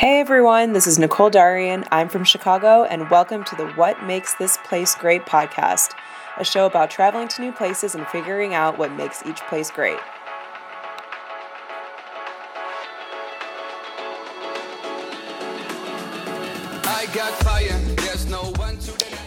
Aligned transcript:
Hey 0.00 0.18
everyone, 0.18 0.72
this 0.72 0.86
is 0.86 0.98
Nicole 0.98 1.28
Darian. 1.28 1.84
I'm 1.92 2.08
from 2.08 2.24
Chicago, 2.24 2.84
and 2.84 3.10
welcome 3.10 3.44
to 3.44 3.54
the 3.54 3.66
What 3.72 4.02
Makes 4.02 4.32
This 4.36 4.56
Place 4.64 4.94
Great 4.94 5.26
podcast, 5.26 5.90
a 6.38 6.44
show 6.44 6.64
about 6.64 6.90
traveling 6.90 7.28
to 7.28 7.42
new 7.42 7.52
places 7.52 7.94
and 7.94 8.06
figuring 8.06 8.54
out 8.54 8.78
what 8.78 8.92
makes 8.92 9.22
each 9.26 9.40
place 9.40 9.70
great. 9.70 9.98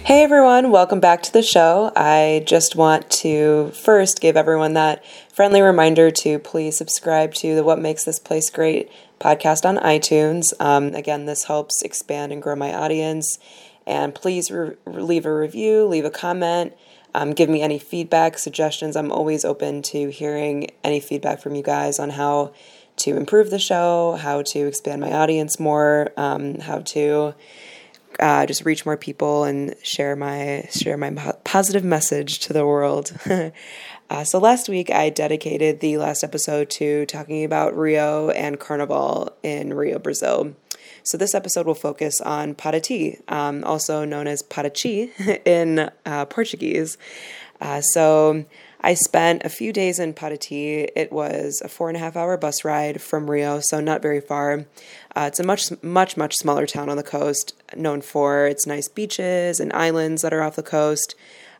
Hey 0.03 0.23
everyone, 0.23 0.71
welcome 0.71 0.99
back 0.99 1.21
to 1.21 1.31
the 1.31 1.43
show. 1.43 1.91
I 1.95 2.43
just 2.47 2.75
want 2.75 3.11
to 3.11 3.69
first 3.75 4.19
give 4.21 4.35
everyone 4.35 4.73
that 4.73 5.05
friendly 5.31 5.61
reminder 5.61 6.09
to 6.09 6.39
please 6.39 6.75
subscribe 6.75 7.35
to 7.35 7.53
the 7.53 7.63
What 7.63 7.79
Makes 7.79 8.05
This 8.05 8.17
Place 8.17 8.49
Great 8.49 8.91
podcast 9.23 9.65
on 9.65 9.77
iTunes. 9.77 10.53
Um, 10.59 10.93
again, 10.93 11.25
this 11.25 11.45
helps 11.45 11.81
expand 11.81 12.33
and 12.33 12.41
grow 12.41 12.55
my 12.55 12.73
audience. 12.73 13.39
And 13.87 14.13
please 14.13 14.51
re- 14.51 14.75
leave 14.85 15.25
a 15.25 15.33
review, 15.33 15.85
leave 15.85 16.05
a 16.05 16.09
comment, 16.09 16.73
um, 17.13 17.31
give 17.31 17.49
me 17.49 17.61
any 17.61 17.79
feedback, 17.79 18.37
suggestions. 18.37 18.95
I'm 18.95 19.11
always 19.11 19.45
open 19.45 19.81
to 19.83 20.09
hearing 20.09 20.71
any 20.83 20.99
feedback 20.99 21.41
from 21.41 21.55
you 21.55 21.63
guys 21.63 21.99
on 21.99 22.09
how 22.09 22.53
to 22.97 23.15
improve 23.15 23.49
the 23.49 23.59
show, 23.59 24.17
how 24.19 24.41
to 24.41 24.67
expand 24.67 25.01
my 25.01 25.13
audience 25.13 25.59
more, 25.59 26.11
um, 26.17 26.59
how 26.59 26.79
to 26.79 27.33
uh, 28.19 28.45
just 28.45 28.65
reach 28.65 28.85
more 28.85 28.97
people 28.97 29.43
and 29.43 29.75
share 29.83 30.15
my 30.15 30.67
share 30.71 30.97
my 30.97 31.11
positive 31.43 31.83
message 31.83 32.39
to 32.39 32.53
the 32.53 32.65
world. 32.65 33.11
Uh, 34.13 34.23
so 34.23 34.37
last 34.37 34.69
week 34.69 34.91
I 34.91 35.09
dedicated 35.09 35.79
the 35.79 35.97
last 35.97 36.23
episode 36.23 36.69
to 36.71 37.07
talking 37.07 37.43
about 37.43 37.75
Rio 37.75 38.29
and 38.29 38.59
Carnival 38.59 39.35
in 39.41 39.73
Rio, 39.73 39.97
Brazil. 39.97 40.53
So 41.01 41.17
this 41.17 41.33
episode 41.33 41.65
will 41.65 41.73
focus 41.73 42.21
on 42.21 42.53
Paraty, 42.53 43.19
um, 43.27 43.63
also 43.63 44.05
known 44.05 44.27
as 44.27 44.43
Parachi 44.43 45.09
in 45.47 45.89
uh, 46.05 46.25
Portuguese. 46.25 46.95
Uh, 47.59 47.81
so 47.81 48.45
I 48.81 48.93
spent 48.93 49.45
a 49.45 49.49
few 49.49 49.73
days 49.73 49.97
in 49.97 50.13
Paraty. 50.13 50.89
It 50.95 51.11
was 51.11 51.59
a 51.65 51.67
four 51.67 51.87
and 51.87 51.97
a 51.97 51.99
half 51.99 52.15
hour 52.15 52.37
bus 52.37 52.63
ride 52.63 53.01
from 53.01 53.31
Rio, 53.31 53.61
so 53.61 53.79
not 53.79 54.03
very 54.03 54.21
far. 54.21 54.67
Uh, 55.15 55.21
it's 55.21 55.39
a 55.39 55.43
much, 55.43 55.71
much, 55.81 56.17
much 56.17 56.35
smaller 56.35 56.67
town 56.67 56.87
on 56.87 56.97
the 56.97 57.03
coast, 57.03 57.55
known 57.75 58.01
for 58.01 58.45
its 58.45 58.67
nice 58.67 58.87
beaches 58.87 59.59
and 59.59 59.73
islands 59.73 60.21
that 60.21 60.33
are 60.35 60.43
off 60.43 60.55
the 60.55 60.61
coast. 60.61 61.15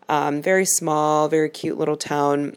Um, 0.10 0.42
very 0.42 0.66
small, 0.66 1.28
very 1.28 1.50
cute 1.50 1.78
little 1.78 1.98
town. 1.98 2.56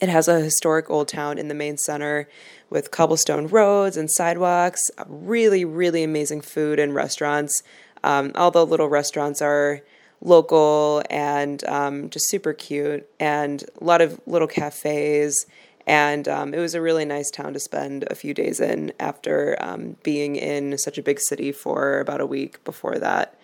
It 0.00 0.08
has 0.08 0.28
a 0.28 0.40
historic 0.40 0.90
old 0.90 1.08
town 1.08 1.38
in 1.38 1.48
the 1.48 1.54
main 1.54 1.78
center 1.78 2.28
with 2.70 2.90
cobblestone 2.90 3.46
roads 3.46 3.96
and 3.96 4.10
sidewalks, 4.10 4.80
really, 5.06 5.64
really 5.64 6.02
amazing 6.02 6.40
food 6.40 6.78
and 6.78 6.94
restaurants. 6.94 7.62
Um, 8.02 8.32
all 8.34 8.50
the 8.50 8.66
little 8.66 8.88
restaurants 8.88 9.40
are 9.42 9.82
local 10.20 11.02
and 11.10 11.62
um, 11.64 12.08
just 12.10 12.28
super 12.28 12.52
cute, 12.52 13.08
and 13.20 13.64
a 13.80 13.84
lot 13.84 14.00
of 14.00 14.20
little 14.26 14.48
cafes. 14.48 15.46
And 15.86 16.28
um, 16.28 16.54
it 16.54 16.58
was 16.58 16.74
a 16.74 16.80
really 16.80 17.04
nice 17.04 17.30
town 17.30 17.52
to 17.54 17.60
spend 17.60 18.04
a 18.08 18.14
few 18.14 18.34
days 18.34 18.60
in 18.60 18.92
after 19.00 19.56
um, 19.60 19.96
being 20.02 20.36
in 20.36 20.78
such 20.78 20.96
a 20.96 21.02
big 21.02 21.18
city 21.20 21.50
for 21.52 21.98
about 21.98 22.20
a 22.20 22.26
week 22.26 22.62
before 22.64 22.98
that. 22.98 23.36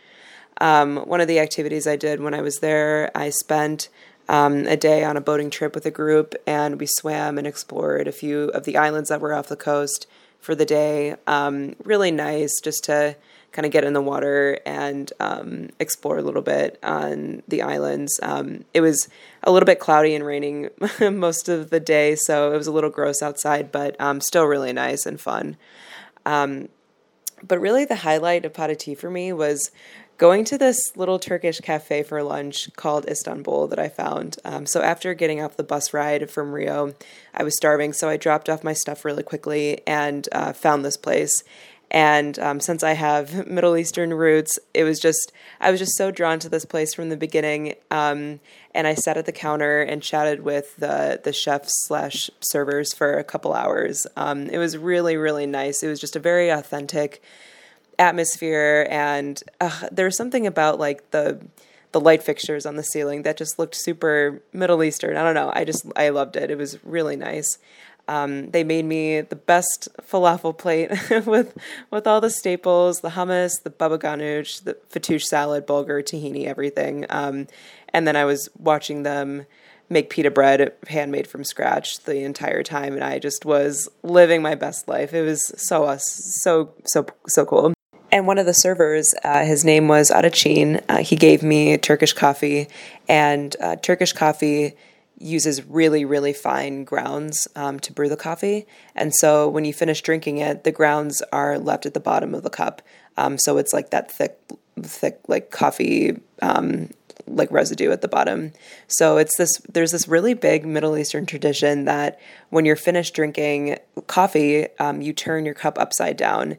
Um, 0.60 0.96
one 0.98 1.20
of 1.20 1.28
the 1.28 1.38
activities 1.38 1.86
I 1.86 1.96
did 1.96 2.20
when 2.20 2.34
I 2.34 2.40
was 2.40 2.56
there, 2.56 3.10
I 3.14 3.30
spent 3.30 3.88
um, 4.28 4.66
a 4.66 4.76
day 4.76 5.04
on 5.04 5.16
a 5.16 5.20
boating 5.20 5.50
trip 5.50 5.74
with 5.74 5.86
a 5.86 5.90
group, 5.90 6.34
and 6.46 6.78
we 6.78 6.86
swam 6.86 7.38
and 7.38 7.46
explored 7.46 8.08
a 8.08 8.12
few 8.12 8.44
of 8.50 8.64
the 8.64 8.76
islands 8.76 9.08
that 9.08 9.20
were 9.20 9.32
off 9.32 9.48
the 9.48 9.56
coast 9.56 10.06
for 10.40 10.54
the 10.54 10.66
day. 10.66 11.16
Um, 11.26 11.76
really 11.84 12.10
nice 12.10 12.60
just 12.60 12.84
to 12.84 13.16
kind 13.52 13.64
of 13.64 13.72
get 13.72 13.84
in 13.84 13.94
the 13.94 14.02
water 14.02 14.60
and 14.66 15.10
um, 15.20 15.70
explore 15.80 16.18
a 16.18 16.22
little 16.22 16.42
bit 16.42 16.78
on 16.82 17.42
the 17.48 17.62
islands. 17.62 18.20
Um, 18.22 18.64
it 18.74 18.82
was 18.82 19.08
a 19.42 19.50
little 19.50 19.66
bit 19.66 19.80
cloudy 19.80 20.14
and 20.14 20.24
raining 20.24 20.68
most 21.00 21.48
of 21.48 21.70
the 21.70 21.80
day, 21.80 22.14
so 22.14 22.52
it 22.52 22.56
was 22.56 22.66
a 22.66 22.72
little 22.72 22.90
gross 22.90 23.22
outside, 23.22 23.72
but 23.72 23.98
um, 24.00 24.20
still 24.20 24.44
really 24.44 24.72
nice 24.72 25.06
and 25.06 25.20
fun. 25.20 25.56
Um, 26.26 26.68
but 27.42 27.60
really, 27.60 27.84
the 27.84 27.96
highlight 27.96 28.44
of 28.44 28.52
Paraty 28.52 28.98
for 28.98 29.10
me 29.10 29.32
was 29.32 29.70
going 30.18 30.44
to 30.44 30.58
this 30.58 30.96
little 30.96 31.20
Turkish 31.20 31.60
cafe 31.60 32.02
for 32.02 32.22
lunch 32.22 32.68
called 32.74 33.08
Istanbul 33.08 33.68
that 33.68 33.78
I 33.78 33.88
found. 33.88 34.36
Um, 34.44 34.66
so 34.66 34.82
after 34.82 35.14
getting 35.14 35.40
off 35.40 35.56
the 35.56 35.62
bus 35.62 35.94
ride 35.94 36.28
from 36.28 36.52
Rio, 36.52 36.94
I 37.32 37.44
was 37.44 37.56
starving, 37.56 37.92
so 37.92 38.08
I 38.08 38.16
dropped 38.16 38.48
off 38.48 38.64
my 38.64 38.72
stuff 38.72 39.04
really 39.04 39.22
quickly 39.22 39.80
and 39.86 40.28
uh, 40.32 40.52
found 40.52 40.84
this 40.84 40.96
place. 40.96 41.44
And 41.90 42.38
um, 42.40 42.60
since 42.60 42.82
I 42.82 42.92
have 42.92 43.46
Middle 43.46 43.76
Eastern 43.76 44.12
roots, 44.12 44.58
it 44.74 44.84
was 44.84 44.98
just 44.98 45.32
I 45.60 45.70
was 45.70 45.80
just 45.80 45.96
so 45.96 46.10
drawn 46.10 46.40
to 46.40 46.48
this 46.48 46.64
place 46.64 46.94
from 46.94 47.08
the 47.08 47.16
beginning. 47.16 47.76
Um, 47.90 48.40
and 48.74 48.86
I 48.86 48.94
sat 48.94 49.16
at 49.16 49.24
the 49.24 49.32
counter 49.32 49.80
and 49.80 50.02
chatted 50.02 50.42
with 50.42 50.76
the 50.76 51.20
the 51.22 51.32
chefs 51.32 51.72
slash 51.86 52.28
servers 52.40 52.92
for 52.92 53.18
a 53.18 53.24
couple 53.24 53.54
hours. 53.54 54.06
Um, 54.16 54.48
it 54.48 54.58
was 54.58 54.76
really 54.76 55.16
really 55.16 55.46
nice. 55.46 55.82
It 55.82 55.88
was 55.88 56.00
just 56.00 56.16
a 56.16 56.20
very 56.20 56.50
authentic 56.50 57.22
atmosphere 57.98 58.86
and 58.90 59.42
uh, 59.60 59.88
there 59.90 60.04
was 60.04 60.16
something 60.16 60.46
about 60.46 60.78
like 60.78 61.10
the 61.10 61.40
the 61.92 62.00
light 62.00 62.22
fixtures 62.22 62.66
on 62.66 62.76
the 62.76 62.82
ceiling 62.82 63.22
that 63.22 63.36
just 63.36 63.58
looked 63.58 63.74
super 63.74 64.42
Middle 64.52 64.82
Eastern. 64.84 65.16
I 65.16 65.22
don't 65.22 65.34
know. 65.34 65.50
I 65.54 65.64
just 65.64 65.86
I 65.96 66.10
loved 66.10 66.36
it. 66.36 66.50
It 66.50 66.58
was 66.58 66.82
really 66.84 67.16
nice. 67.16 67.58
Um, 68.08 68.50
they 68.50 68.64
made 68.64 68.86
me 68.86 69.20
the 69.20 69.36
best 69.36 69.88
falafel 70.00 70.56
plate 70.56 70.90
with 71.26 71.56
with 71.90 72.06
all 72.06 72.20
the 72.20 72.30
staples, 72.30 73.00
the 73.00 73.10
hummus, 73.10 73.62
the 73.62 73.70
baba 73.70 73.98
ganoush, 73.98 74.64
the 74.64 74.76
fattoush 74.90 75.24
salad, 75.24 75.66
bulgur, 75.66 76.02
tahini, 76.02 76.46
everything. 76.46 77.04
Um, 77.10 77.46
and 77.90 78.06
then 78.06 78.16
I 78.16 78.24
was 78.24 78.48
watching 78.58 79.02
them 79.02 79.46
make 79.90 80.10
pita 80.10 80.30
bread 80.30 80.72
handmade 80.88 81.26
from 81.26 81.44
scratch 81.44 82.00
the 82.00 82.18
entire 82.18 82.62
time, 82.62 82.94
and 82.94 83.04
I 83.04 83.18
just 83.18 83.44
was 83.44 83.88
living 84.02 84.42
my 84.42 84.54
best 84.54 84.88
life. 84.88 85.12
It 85.12 85.22
was 85.22 85.52
so 85.56 85.84
us, 85.84 86.04
so 86.42 86.72
so 86.84 87.06
so 87.26 87.44
cool. 87.44 87.74
And 88.10 88.26
one 88.26 88.38
of 88.38 88.46
the 88.46 88.54
servers, 88.54 89.14
uh, 89.22 89.44
his 89.44 89.64
name 89.64 89.86
was 89.86 90.10
Arachin. 90.10 90.82
Uh, 90.88 90.98
he 90.98 91.14
gave 91.14 91.42
me 91.42 91.76
Turkish 91.76 92.14
coffee, 92.14 92.68
and 93.06 93.54
uh, 93.60 93.76
Turkish 93.76 94.12
coffee 94.12 94.74
uses 95.20 95.66
really, 95.66 96.04
really 96.04 96.32
fine 96.32 96.84
grounds 96.84 97.48
um, 97.56 97.78
to 97.80 97.92
brew 97.92 98.08
the 98.08 98.16
coffee. 98.16 98.66
And 98.94 99.14
so 99.14 99.48
when 99.48 99.64
you 99.64 99.74
finish 99.74 100.00
drinking 100.00 100.38
it, 100.38 100.64
the 100.64 100.72
grounds 100.72 101.22
are 101.32 101.58
left 101.58 101.86
at 101.86 101.94
the 101.94 102.00
bottom 102.00 102.34
of 102.34 102.44
the 102.44 102.50
cup. 102.50 102.82
Um, 103.16 103.36
so 103.36 103.58
it's 103.58 103.72
like 103.72 103.90
that 103.90 104.10
thick, 104.10 104.38
thick, 104.80 105.20
like 105.26 105.50
coffee, 105.50 106.20
um, 106.40 106.90
like 107.26 107.50
residue 107.50 107.90
at 107.90 108.00
the 108.00 108.08
bottom. 108.08 108.52
So 108.86 109.16
it's 109.18 109.36
this, 109.36 109.50
there's 109.68 109.90
this 109.90 110.06
really 110.06 110.34
big 110.34 110.64
Middle 110.64 110.96
Eastern 110.96 111.26
tradition 111.26 111.84
that 111.86 112.20
when 112.50 112.64
you're 112.64 112.76
finished 112.76 113.14
drinking 113.14 113.78
coffee, 114.06 114.68
um, 114.78 115.02
you 115.02 115.12
turn 115.12 115.44
your 115.44 115.54
cup 115.54 115.78
upside 115.78 116.16
down 116.16 116.58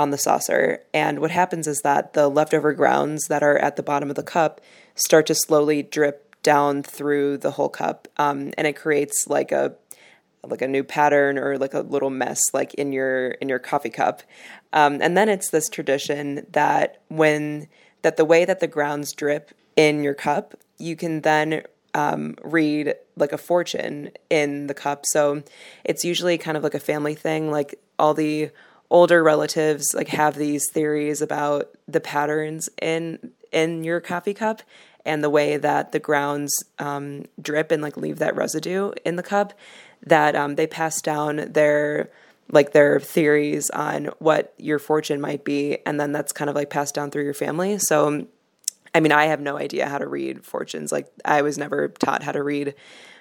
on 0.00 0.10
the 0.10 0.18
saucer. 0.18 0.82
And 0.94 1.18
what 1.18 1.30
happens 1.30 1.66
is 1.66 1.80
that 1.84 2.14
the 2.14 2.28
leftover 2.28 2.72
grounds 2.72 3.26
that 3.28 3.42
are 3.42 3.58
at 3.58 3.76
the 3.76 3.82
bottom 3.82 4.08
of 4.08 4.16
the 4.16 4.22
cup 4.22 4.60
start 4.94 5.26
to 5.26 5.34
slowly 5.34 5.82
drip 5.82 6.34
down 6.42 6.82
through 6.82 7.36
the 7.36 7.52
whole 7.52 7.68
cup, 7.68 8.08
um, 8.16 8.52
and 8.56 8.66
it 8.66 8.74
creates 8.76 9.26
like 9.28 9.52
a 9.52 9.74
like 10.42 10.62
a 10.62 10.68
new 10.68 10.82
pattern 10.82 11.36
or 11.38 11.58
like 11.58 11.74
a 11.74 11.80
little 11.80 12.08
mess 12.08 12.40
like 12.54 12.72
in 12.74 12.92
your 12.92 13.32
in 13.42 13.48
your 13.50 13.58
coffee 13.58 13.90
cup. 13.90 14.22
Um, 14.72 14.98
and 15.02 15.14
then 15.16 15.28
it's 15.28 15.50
this 15.50 15.68
tradition 15.68 16.46
that 16.52 17.02
when 17.08 17.68
that 18.00 18.16
the 18.16 18.24
way 18.24 18.46
that 18.46 18.60
the 18.60 18.66
grounds 18.66 19.12
drip 19.12 19.50
in 19.76 20.02
your 20.02 20.14
cup, 20.14 20.54
you 20.78 20.96
can 20.96 21.20
then 21.20 21.62
um, 21.92 22.36
read 22.42 22.94
like 23.16 23.32
a 23.32 23.38
fortune 23.38 24.12
in 24.30 24.66
the 24.66 24.74
cup. 24.74 25.04
So 25.04 25.42
it's 25.84 26.04
usually 26.04 26.38
kind 26.38 26.56
of 26.56 26.62
like 26.62 26.74
a 26.74 26.80
family 26.80 27.14
thing. 27.14 27.50
Like 27.50 27.78
all 27.98 28.14
the 28.14 28.50
older 28.90 29.22
relatives 29.22 29.94
like 29.94 30.08
have 30.08 30.34
these 30.34 30.68
theories 30.70 31.22
about 31.22 31.70
the 31.86 32.00
patterns 32.00 32.68
in 32.82 33.32
in 33.52 33.84
your 33.84 34.00
coffee 34.00 34.34
cup 34.34 34.62
and 35.04 35.24
the 35.24 35.30
way 35.30 35.56
that 35.56 35.92
the 35.92 35.98
grounds 35.98 36.52
um, 36.78 37.24
drip 37.40 37.70
and 37.70 37.82
like 37.82 37.96
leave 37.96 38.18
that 38.18 38.36
residue 38.36 38.90
in 39.04 39.16
the 39.16 39.22
cup 39.22 39.52
that 40.04 40.34
um, 40.34 40.56
they 40.56 40.66
pass 40.66 41.00
down 41.00 41.36
their 41.52 42.10
like 42.52 42.72
their 42.72 42.98
theories 42.98 43.70
on 43.70 44.06
what 44.18 44.52
your 44.58 44.78
fortune 44.78 45.20
might 45.20 45.44
be 45.44 45.78
and 45.86 46.00
then 46.00 46.10
that's 46.10 46.32
kind 46.32 46.50
of 46.50 46.56
like 46.56 46.68
passed 46.68 46.94
down 46.94 47.10
through 47.10 47.24
your 47.24 47.34
family. 47.34 47.78
So 47.78 48.26
i 48.92 48.98
mean 48.98 49.12
i 49.12 49.26
have 49.26 49.40
no 49.40 49.56
idea 49.56 49.88
how 49.88 49.98
to 49.98 50.08
read 50.08 50.44
fortunes. 50.44 50.90
Like 50.90 51.06
i 51.24 51.42
was 51.42 51.56
never 51.56 51.88
taught 51.88 52.24
how 52.24 52.32
to 52.32 52.42
read 52.42 52.74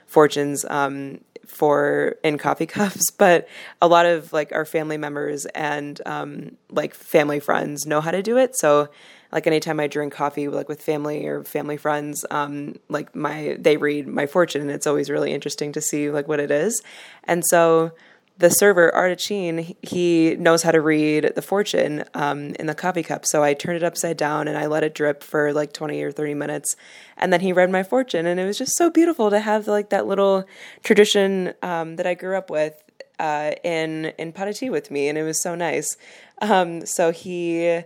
fortunes 0.07 0.65
um, 0.65 1.19
for 1.49 2.15
in 2.23 2.37
coffee 2.37 2.65
cups, 2.77 3.11
but 3.11 3.47
a 3.81 3.87
lot 3.87 4.05
of 4.05 4.31
like 4.31 4.51
our 4.51 4.65
family 4.65 4.97
members 4.97 5.45
and 5.47 5.99
um, 6.05 6.57
like 6.69 6.93
family 6.93 7.39
friends 7.39 7.85
know 7.85 8.01
how 8.01 8.11
to 8.11 8.23
do 8.23 8.37
it. 8.37 8.55
So 8.55 8.89
like 9.31 9.45
anytime 9.45 9.79
I 9.79 9.87
drink 9.87 10.13
coffee 10.13 10.47
like 10.47 10.67
with 10.67 10.81
family 10.81 11.27
or 11.27 11.43
family 11.43 11.77
friends, 11.77 12.25
um, 12.31 12.79
like 12.89 13.15
my 13.15 13.57
they 13.59 13.77
read 13.77 14.07
my 14.07 14.25
fortune 14.25 14.61
and 14.61 14.71
it's 14.71 14.87
always 14.87 15.09
really 15.09 15.31
interesting 15.31 15.71
to 15.73 15.81
see 15.81 16.09
like 16.09 16.27
what 16.27 16.39
it 16.39 16.51
is. 16.51 16.81
And 17.25 17.43
so 17.45 17.91
the 18.39 18.49
server 18.49 18.89
Artachin, 18.95 19.75
he 19.81 20.35
knows 20.37 20.63
how 20.63 20.71
to 20.71 20.79
read 20.79 21.33
the 21.35 21.41
fortune 21.41 22.05
um, 22.13 22.55
in 22.55 22.67
the 22.67 22.73
coffee 22.73 23.03
cup. 23.03 23.25
So 23.25 23.43
I 23.43 23.53
turned 23.53 23.75
it 23.75 23.83
upside 23.83 24.15
down 24.15 24.47
and 24.47 24.57
I 24.57 24.65
let 24.65 24.81
it 24.81 24.95
drip 24.95 25.23
for 25.23 25.51
like 25.51 25.73
20 25.73 26.01
or 26.01 26.11
30 26.11 26.35
minutes. 26.35 26.77
And 27.17 27.33
then 27.33 27.41
he 27.41 27.51
read 27.51 27.69
my 27.69 27.83
fortune. 27.83 28.25
And 28.25 28.39
it 28.39 28.45
was 28.45 28.57
just 28.57 28.77
so 28.77 28.89
beautiful 28.89 29.29
to 29.29 29.41
have 29.41 29.67
like 29.67 29.89
that 29.89 30.07
little 30.07 30.45
tradition 30.83 31.53
um, 31.61 31.97
that 31.97 32.07
I 32.07 32.13
grew 32.13 32.37
up 32.37 32.49
with 32.49 32.81
uh, 33.19 33.51
in, 33.61 34.05
in 34.17 34.31
Parachi 34.31 34.71
with 34.71 34.89
me. 34.89 35.09
And 35.09 35.17
it 35.17 35.23
was 35.23 35.43
so 35.43 35.53
nice. 35.53 35.97
Um, 36.41 36.85
so 36.85 37.11
he 37.11 37.81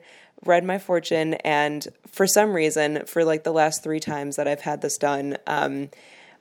read 0.45 0.63
my 0.63 0.77
fortune. 0.77 1.33
And 1.35 1.87
for 2.05 2.27
some 2.27 2.53
reason, 2.53 3.07
for 3.07 3.25
like 3.25 3.43
the 3.43 3.53
last 3.53 3.81
three 3.83 3.99
times 3.99 4.35
that 4.35 4.47
I've 4.47 4.61
had 4.61 4.83
this 4.83 4.99
done, 4.99 5.37
um, 5.47 5.89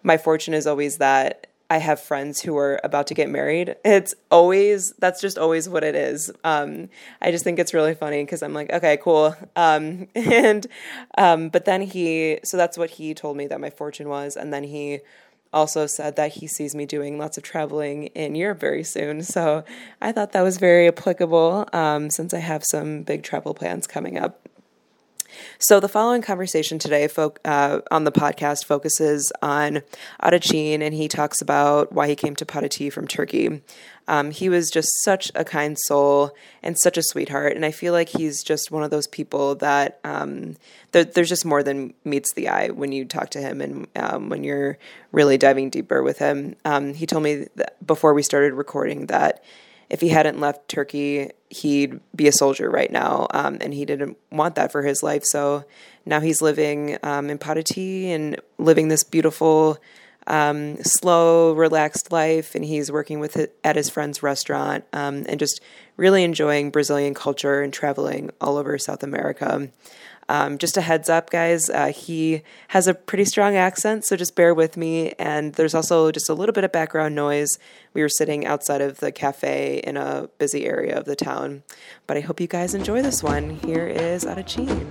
my 0.03 0.19
fortune 0.19 0.53
is 0.53 0.67
always 0.67 0.99
that 0.99 1.47
I 1.73 1.79
have 1.79 2.01
friends 2.01 2.43
who 2.43 2.55
are 2.59 2.79
about 2.85 3.07
to 3.07 3.15
get 3.15 3.31
married. 3.31 3.77
It's 3.83 4.15
always 4.31 4.93
that's 4.99 5.23
just 5.23 5.39
always 5.39 5.71
what 5.71 5.83
it 5.83 5.95
is. 5.95 6.31
Um, 6.45 6.91
I 7.23 7.31
just 7.31 7.45
think 7.45 7.59
it's 7.59 7.73
really 7.73 7.95
funny 7.95 8.23
because 8.23 8.43
I'm 8.43 8.53
like, 8.53 8.71
okay, 8.71 8.99
cool. 8.99 9.35
Um, 9.57 10.07
and 10.15 10.67
um, 11.17 11.49
but 11.49 11.65
then 11.65 11.81
he, 11.81 12.41
so 12.45 12.59
that's 12.59 12.77
what 12.77 12.91
he 12.91 13.15
told 13.15 13.39
me 13.39 13.47
that 13.47 13.59
my 13.59 13.71
fortune 13.71 14.11
was, 14.11 14.37
and 14.37 14.53
then 14.53 14.65
he 14.65 15.01
also 15.51 15.87
said 15.87 16.17
that 16.17 16.33
he 16.33 16.47
sees 16.47 16.75
me 16.75 16.85
doing 16.85 17.17
lots 17.17 17.39
of 17.39 17.43
traveling 17.43 18.09
in 18.09 18.35
Europe 18.35 18.61
very 18.61 18.85
soon. 18.85 19.23
So 19.23 19.65
I 20.03 20.13
thought 20.13 20.33
that 20.33 20.43
was 20.43 20.59
very 20.59 20.89
applicable 20.89 21.71
um, 21.73 22.11
since 22.11 22.35
I 22.35 22.41
have 22.41 22.65
some 22.65 23.03
big 23.03 23.23
travel 23.23 23.55
plans 23.55 23.87
coming 23.87 24.19
up. 24.19 24.47
So, 25.58 25.81
the 25.81 25.88
following 25.88 26.23
conversation 26.23 26.79
today 26.79 27.08
fo- 27.08 27.34
uh, 27.44 27.81
on 27.90 28.05
the 28.05 28.12
podcast 28.12 28.64
focuses 28.64 29.32
on 29.43 29.82
Artachin, 30.23 30.81
and 30.81 30.94
he 30.94 31.08
talks 31.08 31.40
about 31.40 31.93
why 31.93 32.08
he 32.08 32.17
came 32.17 32.37
to 32.37 32.46
Paraty 32.46 32.93
from 32.93 33.06
Turkey. 33.06 33.62
Um, 34.08 34.31
he 34.31 34.49
was 34.49 34.70
just 34.70 34.88
such 35.05 35.31
a 35.34 35.44
kind 35.44 35.79
soul 35.79 36.34
and 36.62 36.79
such 36.79 36.99
a 36.99 37.02
sweetheart, 37.02 37.55
and 37.55 37.64
I 37.64 37.70
feel 37.70 37.93
like 37.93 38.08
he's 38.08 38.43
just 38.43 38.70
one 38.70 38.82
of 38.82 38.90
those 38.90 39.06
people 39.06 39.55
that 39.56 40.00
um, 40.05 40.56
there, 40.90 41.05
there's 41.05 41.29
just 41.29 41.44
more 41.44 41.62
than 41.62 41.94
meets 42.05 42.32
the 42.35 42.49
eye 42.49 42.69
when 42.69 42.93
you 42.93 43.05
talk 43.05 43.31
to 43.31 43.40
him 43.40 43.61
and 43.61 43.87
um, 43.96 44.28
when 44.28 44.44
you're 44.44 44.78
really 45.12 45.38
diving 45.38 45.70
deeper 45.70 46.02
with 46.02 46.19
him. 46.19 46.56
Um, 46.64 46.94
he 46.94 47.06
told 47.06 47.23
me 47.23 47.46
before 47.85 48.14
we 48.14 48.23
started 48.23 48.55
recording 48.55 49.06
that 49.06 49.43
if 49.88 50.00
he 50.00 50.08
hadn't 50.08 50.40
left 50.40 50.69
Turkey, 50.69 51.31
he'd 51.52 52.00
be 52.14 52.26
a 52.26 52.32
soldier 52.32 52.70
right 52.70 52.90
now, 52.90 53.26
um, 53.31 53.58
and 53.60 53.75
he 53.75 53.84
didn't 53.84 54.16
want 54.31 54.54
that 54.54 54.72
for 54.72 54.82
his 54.82 55.02
life. 55.02 55.22
So 55.25 55.64
now 56.06 56.20
he's 56.20 56.43
living 56.43 56.99
um, 57.02 57.31
in 57.31 57.38
Paraty 57.38 58.06
and 58.08 58.40
living 58.58 58.88
this 58.88 59.04
beautiful, 59.04 59.78
um, 60.26 60.76
slow, 60.82 61.52
relaxed 61.52 62.10
life, 62.10 62.54
and 62.54 62.64
he's 62.64 62.90
working 62.90 63.20
with 63.20 63.37
it 63.37 63.56
at 63.62 63.76
his 63.76 63.90
friend's 63.90 64.22
restaurant 64.22 64.84
um, 64.93 65.25
and 65.28 65.38
just 65.38 65.60
really 65.96 66.25
enjoying 66.25 66.70
Brazilian 66.70 67.14
culture 67.14 67.62
and 67.62 67.72
traveling 67.72 68.31
all 68.40 68.56
over 68.56 68.78
South 68.78 69.02
America. 69.02 69.69
Um, 70.32 70.56
just 70.56 70.79
a 70.79 70.81
heads 70.81 71.11
up, 71.11 71.29
guys, 71.29 71.69
uh, 71.69 71.88
he 71.88 72.40
has 72.69 72.88
a 72.88 72.94
pretty 72.94 73.26
strong 73.26 73.55
accent, 73.55 74.06
so 74.06 74.17
just 74.17 74.34
bear 74.34 74.55
with 74.55 74.79
me. 74.79 75.12
And 75.19 75.52
there's 75.52 75.75
also 75.75 76.11
just 76.11 76.31
a 76.31 76.32
little 76.32 76.55
bit 76.55 76.64
of 76.64 76.73
background 76.73 77.14
noise. 77.14 77.58
We 77.93 78.00
were 78.00 78.08
sitting 78.08 78.46
outside 78.46 78.81
of 78.81 79.00
the 79.00 79.12
cafe 79.12 79.82
in 79.84 79.99
a 79.99 80.31
busy 80.38 80.64
area 80.64 80.99
of 80.99 81.05
the 81.05 81.17
town. 81.17 81.64
But 82.06 82.17
I 82.17 82.20
hope 82.20 82.40
you 82.40 82.46
guys 82.46 82.75
enjoy 82.75 83.02
this 83.02 83.23
one. 83.23 83.50
Here 83.50 83.87
is 83.87 84.25
Artachin. 84.25 84.88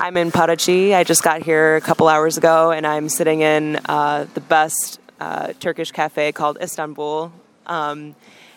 I'm 0.00 0.16
in 0.16 0.30
Parachi. 0.30 0.94
I 0.94 1.04
just 1.04 1.22
got 1.22 1.42
here 1.42 1.76
a 1.76 1.82
couple 1.82 2.08
hours 2.08 2.38
ago, 2.38 2.70
and 2.70 2.86
I'm 2.86 3.10
sitting 3.10 3.42
in 3.42 3.76
uh, 3.90 4.26
the 4.32 4.40
best 4.40 5.00
uh, 5.20 5.52
Turkish 5.60 5.92
cafe 5.92 6.32
called 6.32 6.58
Istanbul. 6.60 7.32
Um, 7.66 8.14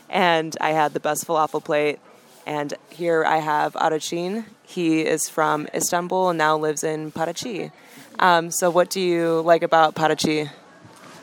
and 0.09 0.55
I 0.59 0.71
had 0.71 0.93
the 0.93 0.99
best 0.99 1.25
falafel 1.27 1.63
plate. 1.63 1.99
And 2.45 2.73
here 2.89 3.23
I 3.23 3.37
have 3.37 3.73
Artachin. 3.73 4.45
He 4.63 5.01
is 5.01 5.29
from 5.29 5.67
Istanbul 5.73 6.29
and 6.29 6.37
now 6.37 6.57
lives 6.57 6.83
in 6.83 7.11
Parachi. 7.11 7.71
Um, 8.17 8.51
so, 8.51 8.69
what 8.69 8.89
do 8.89 8.99
you 8.99 9.41
like 9.41 9.63
about 9.63 9.95
Parachi? 9.95 10.49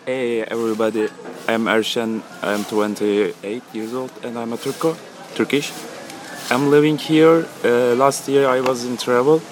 Hey 0.06 0.42
everybody, 0.42 1.08
I'm 1.48 1.66
Ersen. 1.66 2.22
I'm 2.40 2.64
28 2.64 3.62
years 3.72 3.92
old 3.92 4.12
and 4.22 4.38
I'm 4.38 4.52
a 4.52 4.56
Turco, 4.56 4.96
Turkish. 5.34 5.72
I'm 6.48 6.70
living 6.70 6.96
here. 6.96 7.44
Uh, 7.64 7.96
last 7.96 8.28
year 8.28 8.46
I 8.48 8.60
was 8.60 8.84
in 8.84 8.96
travel. 8.96 9.42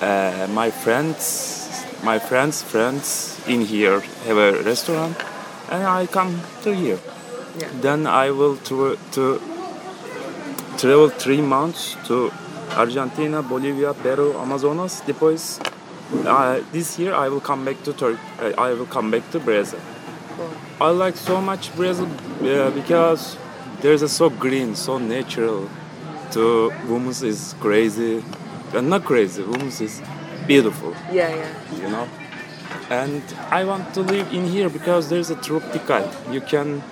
Uh, 0.00 0.48
my 0.50 0.70
friends, 0.70 1.61
my 2.02 2.18
friends' 2.18 2.62
friends 2.62 3.40
in 3.46 3.60
here 3.60 4.00
have 4.00 4.36
a 4.36 4.62
restaurant 4.62 5.16
and 5.70 5.84
I 5.84 6.06
come 6.06 6.40
to 6.62 6.74
here. 6.74 6.98
Yeah. 7.58 7.68
Then 7.80 8.06
I 8.06 8.30
will 8.30 8.56
to, 8.68 8.98
to 9.12 9.40
travel 10.78 11.08
three 11.08 11.40
months 11.40 11.96
to 12.06 12.32
Argentina, 12.70 13.42
Bolivia, 13.42 13.94
Peru, 13.94 14.32
Amazonas. 14.38 15.02
Depois, 15.02 15.60
uh, 16.26 16.60
this 16.72 16.98
year 16.98 17.14
I 17.14 17.28
will 17.28 17.40
come 17.40 17.64
back 17.64 17.82
to 17.84 17.92
Turkey. 17.92 18.20
Uh, 18.40 18.52
I 18.58 18.72
will 18.72 18.86
come 18.86 19.10
back 19.10 19.30
to 19.30 19.38
Brazil. 19.38 19.80
Cool. 20.36 20.50
I 20.80 20.90
like 20.90 21.16
so 21.16 21.40
much 21.40 21.74
Brazil 21.76 22.06
uh, 22.06 22.70
because 22.70 23.36
there's 23.80 24.02
a 24.02 24.08
so 24.08 24.30
green, 24.30 24.74
so 24.74 24.98
natural. 24.98 25.68
To 26.32 26.72
women 26.88 27.10
is 27.10 27.54
crazy, 27.60 28.24
uh, 28.72 28.80
not 28.80 29.04
crazy. 29.04 29.42
Women 29.42 29.68
is 29.68 30.00
beautiful. 30.46 30.94
Yeah, 31.10 31.34
yeah. 31.34 31.80
You 31.80 31.88
know 31.88 32.08
and 32.90 33.22
I 33.50 33.64
want 33.64 33.94
to 33.94 34.00
live 34.00 34.32
in 34.32 34.46
here 34.46 34.68
because 34.68 35.08
there's 35.08 35.30
a 35.30 35.36
tropical. 35.36 36.08
You 36.30 36.40
can 36.40 36.82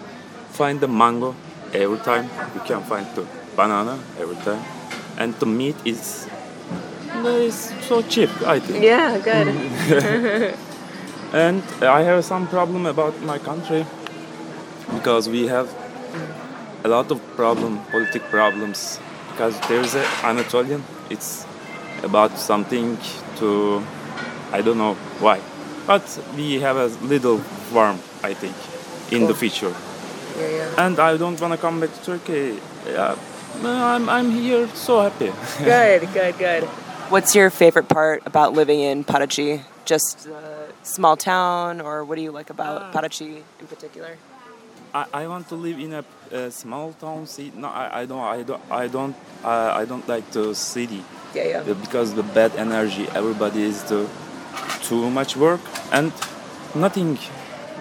find 0.51 0.81
the 0.81 0.89
mango 0.89 1.35
every 1.73 1.99
time. 1.99 2.29
You 2.55 2.61
can 2.61 2.83
find 2.83 3.07
the 3.15 3.27
banana 3.57 3.99
every 4.19 4.37
time, 4.37 4.65
and 5.19 5.35
the 5.35 5.47
meat 5.47 5.77
is 5.85 6.29
is 7.25 7.73
so 7.89 8.03
cheap. 8.03 8.31
I 8.47 8.61
think. 8.61 8.85
Yeah, 8.85 9.19
good. 9.19 9.49
Mm. 9.49 10.57
and 11.33 11.63
I 11.85 12.03
have 12.03 12.25
some 12.25 12.49
problem 12.49 12.87
about 12.87 13.21
my 13.23 13.39
country 13.39 13.85
because 14.95 15.29
we 15.29 15.47
have 15.49 15.69
a 16.85 16.89
lot 16.89 17.11
of 17.11 17.21
problem, 17.37 17.81
politic 17.93 18.23
problems. 18.31 18.99
Because 19.31 19.61
there's 19.69 19.95
a 19.95 20.05
Anatolian. 20.25 20.83
It's 21.09 21.47
about 22.03 22.39
something 22.39 22.99
to 23.37 23.83
I 24.53 24.63
don't 24.63 24.79
know 24.79 24.95
why 25.21 25.41
but 25.91 26.07
we 26.37 26.61
have 26.61 26.77
a 26.77 26.87
little 27.05 27.39
farm, 27.73 27.99
I 28.23 28.33
think, 28.35 28.55
in 29.11 29.27
the 29.27 29.35
future. 29.35 29.75
Yeah, 30.39 30.49
yeah. 30.49 30.87
And 30.87 31.01
I 31.01 31.17
don't 31.17 31.41
want 31.41 31.53
to 31.53 31.59
come 31.59 31.81
back 31.81 31.93
to 31.93 32.01
Turkey. 32.05 32.61
Yeah, 32.87 33.17
I'm, 33.65 34.09
I'm 34.09 34.31
here 34.31 34.69
so 34.69 35.01
happy. 35.03 35.33
good, 35.65 36.09
good, 36.13 36.39
good. 36.39 36.63
What's 37.11 37.35
your 37.35 37.51
favorite 37.51 37.89
part 37.89 38.23
about 38.25 38.53
living 38.53 38.81
in 38.81 39.05
Parachi? 39.05 39.63
Just 39.85 40.27
a 40.27 40.69
small 40.85 41.17
town, 41.17 41.81
or 41.81 42.05
what 42.05 42.15
do 42.15 42.23
you 42.23 42.31
like 42.31 42.51
about 42.51 42.83
uh, 42.83 42.93
Parachi 42.93 43.43
in 43.59 43.67
particular? 43.67 44.17
I, 44.95 45.07
I 45.13 45.27
want 45.27 45.49
to 45.49 45.57
live 45.57 45.79
in 45.81 45.93
a, 45.93 46.05
a 46.33 46.51
small 46.51 46.93
town 46.93 47.27
city. 47.27 47.53
No, 47.57 47.69
I, 47.69 48.01
I 48.01 48.07
don't. 48.07 48.21
I 48.21 48.43
don't. 48.43 48.63
I 48.71 48.87
don't. 48.89 49.15
Uh, 49.45 49.73
I 49.75 49.85
don't 49.85 50.07
like 50.09 50.31
the 50.31 50.55
city. 50.55 51.05
Yeah, 51.35 51.45
yeah. 51.45 51.63
Because 51.63 52.15
the 52.15 52.23
bad 52.23 52.55
energy. 52.57 53.09
Everybody 53.15 53.63
is 53.63 53.83
the 53.85 54.09
too 54.83 55.11
much 55.11 55.37
work 55.37 55.61
and 55.93 56.13
nothing. 56.75 57.19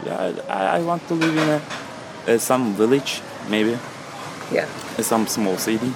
Yeah, 0.06 0.34
I, 0.48 0.78
I 0.78 0.82
want 0.82 1.08
to 1.08 1.14
live 1.14 1.36
in 1.38 1.62
a, 2.34 2.40
some 2.40 2.74
village 2.76 3.22
maybe. 3.50 3.78
Yeah. 4.52 4.68
Some 5.02 5.28
small 5.28 5.58
city. 5.58 5.94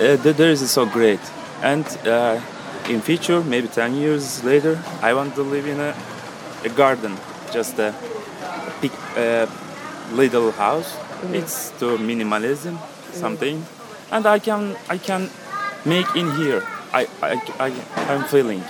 Uh, 0.00 0.16
there 0.16 0.50
is 0.50 0.68
so 0.70 0.86
great, 0.86 1.20
and 1.62 1.84
uh, 2.06 2.40
in 2.88 3.00
future 3.02 3.42
maybe 3.42 3.68
ten 3.68 3.94
years 3.94 4.42
later, 4.44 4.82
I 5.02 5.12
want 5.12 5.34
to 5.34 5.42
live 5.42 5.66
in 5.66 5.78
a, 5.78 5.94
a 6.64 6.68
garden, 6.70 7.16
just 7.52 7.78
a, 7.78 7.88
a 7.88 8.72
big 8.80 8.92
uh, 9.16 9.46
little 10.12 10.52
house. 10.52 10.96
Mm-hmm. 11.20 11.34
It's 11.34 11.70
to 11.80 11.98
minimalism 11.98 12.78
something, 13.12 13.64
and 14.10 14.26
I 14.26 14.38
can 14.38 14.76
I 14.88 14.96
can 14.96 15.28
make 15.84 16.08
in 16.16 16.32
here. 16.36 16.64
I 16.92 17.06
I 17.22 17.32
I 17.60 17.68
I'm 18.08 18.24
feeling 18.24 18.64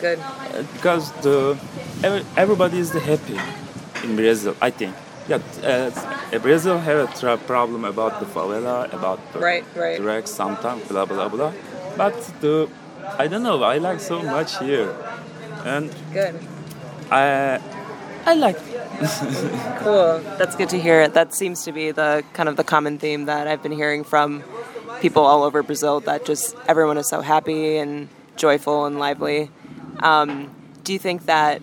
Good. 0.00 0.18
Uh, 0.18 0.62
because 0.74 1.12
the 1.22 1.56
every, 2.02 2.26
everybody 2.36 2.78
is 2.78 2.90
happy 2.90 3.38
in 4.02 4.16
Brazil, 4.16 4.56
I 4.60 4.70
think. 4.70 4.96
Yeah, 5.28 5.38
uh, 5.62 6.38
Brazil 6.40 6.78
have 6.78 7.22
a 7.22 7.36
problem 7.38 7.84
about 7.84 8.18
the 8.18 8.26
favela, 8.26 8.92
about 8.92 9.20
the 9.32 9.38
right, 9.38 9.64
right. 9.76 10.00
drugs, 10.00 10.30
sometimes, 10.30 10.82
blah 10.88 11.06
blah 11.06 11.28
blah. 11.28 11.52
But 11.96 12.18
the 12.40 12.68
I 13.18 13.28
don't 13.28 13.44
know. 13.44 13.62
I 13.62 13.78
like 13.78 14.00
so 14.00 14.22
much 14.22 14.58
here, 14.58 14.90
and 15.64 15.94
good. 16.12 16.34
I 17.10 17.60
I 18.26 18.34
like. 18.34 18.71
Cool. 19.82 20.20
That's 20.38 20.56
good 20.56 20.68
to 20.70 20.78
hear. 20.80 21.08
That 21.08 21.34
seems 21.34 21.64
to 21.64 21.72
be 21.72 21.90
the 21.90 22.24
kind 22.32 22.48
of 22.48 22.56
the 22.56 22.64
common 22.64 22.98
theme 22.98 23.26
that 23.26 23.46
I've 23.46 23.62
been 23.62 23.72
hearing 23.72 24.04
from 24.04 24.42
people 25.00 25.22
all 25.24 25.42
over 25.42 25.62
Brazil. 25.62 26.00
That 26.00 26.24
just 26.24 26.56
everyone 26.68 26.98
is 26.98 27.08
so 27.08 27.20
happy 27.20 27.76
and 27.78 28.08
joyful 28.36 28.86
and 28.86 28.98
lively 28.98 29.50
Um, 30.00 30.50
do 30.84 30.92
you 30.92 30.98
think 30.98 31.26
that 31.26 31.62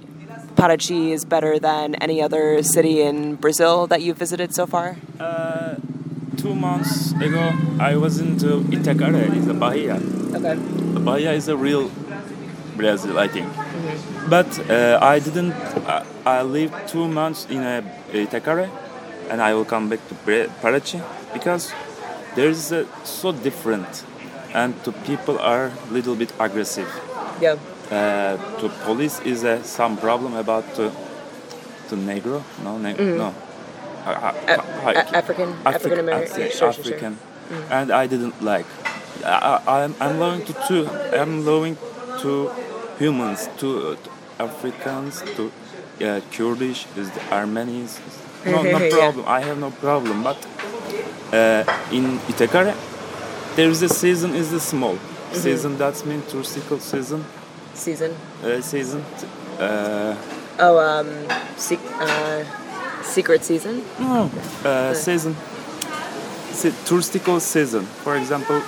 Parachi 0.55 1.11
is 1.11 1.25
better 1.25 1.59
than 1.59 1.95
any 1.95 2.21
other 2.21 2.63
city 2.63 3.01
in 3.01 3.35
Brazil 3.35 3.87
that 3.87 4.01
you've 4.01 4.17
visited 4.17 4.53
so 4.55 4.65
far? 4.65 4.95
Uh, 5.19 5.75
two 6.37 6.55
months 6.55 7.11
ago, 7.13 7.51
I 7.79 7.95
was 7.97 8.19
into 8.19 8.61
Itacaré, 8.71 9.35
it's 9.35 9.47
a 9.47 9.53
Bahia. 9.53 9.95
Okay. 9.95 10.55
The 10.93 10.99
Bahia 11.01 11.33
is 11.33 11.47
a 11.49 11.57
real 11.57 11.91
Brazil, 12.77 13.17
I 13.19 13.27
think. 13.27 13.47
But 14.29 14.59
uh, 14.69 14.99
I 15.01 15.19
didn't. 15.19 15.53
I, 15.87 16.05
I 16.25 16.41
lived 16.43 16.73
two 16.87 17.07
months 17.07 17.45
in 17.49 17.63
a 17.63 17.81
Itacaré, 18.13 18.69
and 19.29 19.41
I 19.41 19.53
will 19.53 19.65
come 19.65 19.89
back 19.89 19.99
to 20.09 20.15
Parachi 20.61 21.01
because 21.33 21.71
there's 22.35 22.71
a, 22.71 22.85
so 23.03 23.31
different, 23.31 24.03
and 24.53 24.73
the 24.83 24.91
people 24.91 25.39
are 25.39 25.71
a 25.89 25.93
little 25.93 26.15
bit 26.15 26.31
aggressive. 26.39 26.87
Yeah. 27.41 27.55
Uh, 27.89 28.37
to 28.59 28.69
police 28.85 29.19
is 29.21 29.43
uh, 29.43 29.63
some 29.63 29.97
problem 29.97 30.35
about 30.35 30.63
to 30.75 30.91
Negro? 31.95 32.43
No, 32.63 32.77
ne- 32.77 32.93
no. 33.17 33.33
Uh, 34.05 34.09
uh, 34.09 34.33
A- 34.47 34.91
uh, 34.91 35.11
African- 35.13 35.55
African 35.65 35.99
American- 35.99 36.41
Afri- 36.43 36.51
sure, 36.51 36.71
sure, 36.71 36.83
sure. 36.83 36.93
African, 36.93 37.17
and 37.71 37.91
I 37.91 38.05
didn't 38.07 38.41
like. 38.43 38.65
I, 39.25 39.59
I, 39.67 39.83
I'm, 39.83 39.95
I'm 39.99 40.19
loving 40.19 40.45
to 40.45 40.53
two. 40.67 40.87
I'm 41.13 41.43
loving 41.45 41.77
to 42.21 42.51
humans, 42.99 43.49
to, 43.57 43.67
uh, 43.67 43.95
to 43.95 44.09
Africans, 44.43 45.21
to 45.35 45.51
uh, 46.01 46.21
Kurdish, 46.31 46.85
is 46.97 47.09
the 47.11 47.21
Armenians. 47.33 47.99
No, 48.45 48.61
no 48.61 48.77
Yeah. 48.79 48.89
problem. 48.89 49.25
I 49.27 49.41
have 49.41 49.57
no 49.59 49.71
problem. 49.71 50.23
But 50.23 50.37
uh, 51.33 51.63
in 51.91 52.19
Itacaré, 52.31 52.73
there 53.55 53.69
is 53.69 53.81
a 53.81 53.89
season 53.89 54.35
is 54.35 54.51
the 54.51 54.59
small 54.59 54.95
Mm-hmm. 55.29 55.41
season. 55.41 55.77
That's 55.77 56.03
mean 56.05 56.21
touristical 56.23 56.79
season. 56.81 57.23
Season. 57.75 58.11
Uh, 58.43 58.61
season. 58.61 59.03
Uh, 59.59 60.15
Oh, 60.61 60.77
um, 60.79 61.07
sec- 61.55 61.79
uh, 62.01 62.43
secret 63.03 63.45
season. 63.45 63.83
no, 63.99 64.29
uh, 64.65 64.93
season. 64.95 65.35
Se- 66.51 66.71
touristical 66.87 67.39
season. 67.39 67.85
For 68.03 68.15
example, 68.17 68.61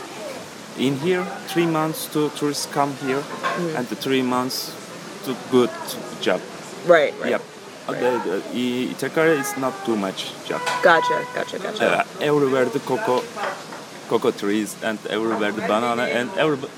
in 0.77 0.97
here, 0.99 1.23
three 1.47 1.65
months 1.67 2.07
to 2.13 2.29
tourists 2.29 2.65
come 2.73 2.93
here, 3.05 3.21
Mm. 3.57 3.75
and 3.77 3.87
the 3.89 3.95
three 3.95 4.21
months 4.21 4.71
to 5.25 5.35
good 5.51 5.69
job. 6.21 6.41
Right. 6.87 7.13
Right. 7.21 7.31
Yep. 7.31 7.41
Uh, 7.87 7.91
the, 7.93 8.11
the, 8.25 8.35
I- 8.53 8.93
Itacaré 8.93 9.39
is 9.39 9.57
not 9.57 9.73
too 9.85 9.95
much 9.95 10.31
job. 10.45 10.61
Gotcha. 10.83 11.25
Gotcha. 11.35 11.59
Gotcha. 11.59 11.85
Uh, 11.99 12.03
everywhere 12.21 12.65
the 12.65 12.79
cocoa, 12.79 13.23
cocoa 14.07 14.31
trees, 14.31 14.75
and 14.83 14.97
everywhere 15.07 15.51
the 15.51 15.61
banana, 15.61 16.03
and 16.03 16.29
everybody, 16.37 16.71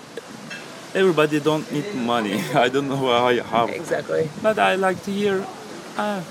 everybody 0.95 1.39
don't 1.39 1.69
need 1.71 1.93
money. 1.95 2.41
I 2.55 2.69
don't 2.69 2.87
know 2.89 2.97
how, 2.97 3.43
how. 3.43 3.65
Exactly. 3.67 4.29
but 4.41 4.57
I 4.59 4.75
like 4.75 5.03
to 5.03 5.11
hear. 5.11 5.45
Uh, 5.97 6.21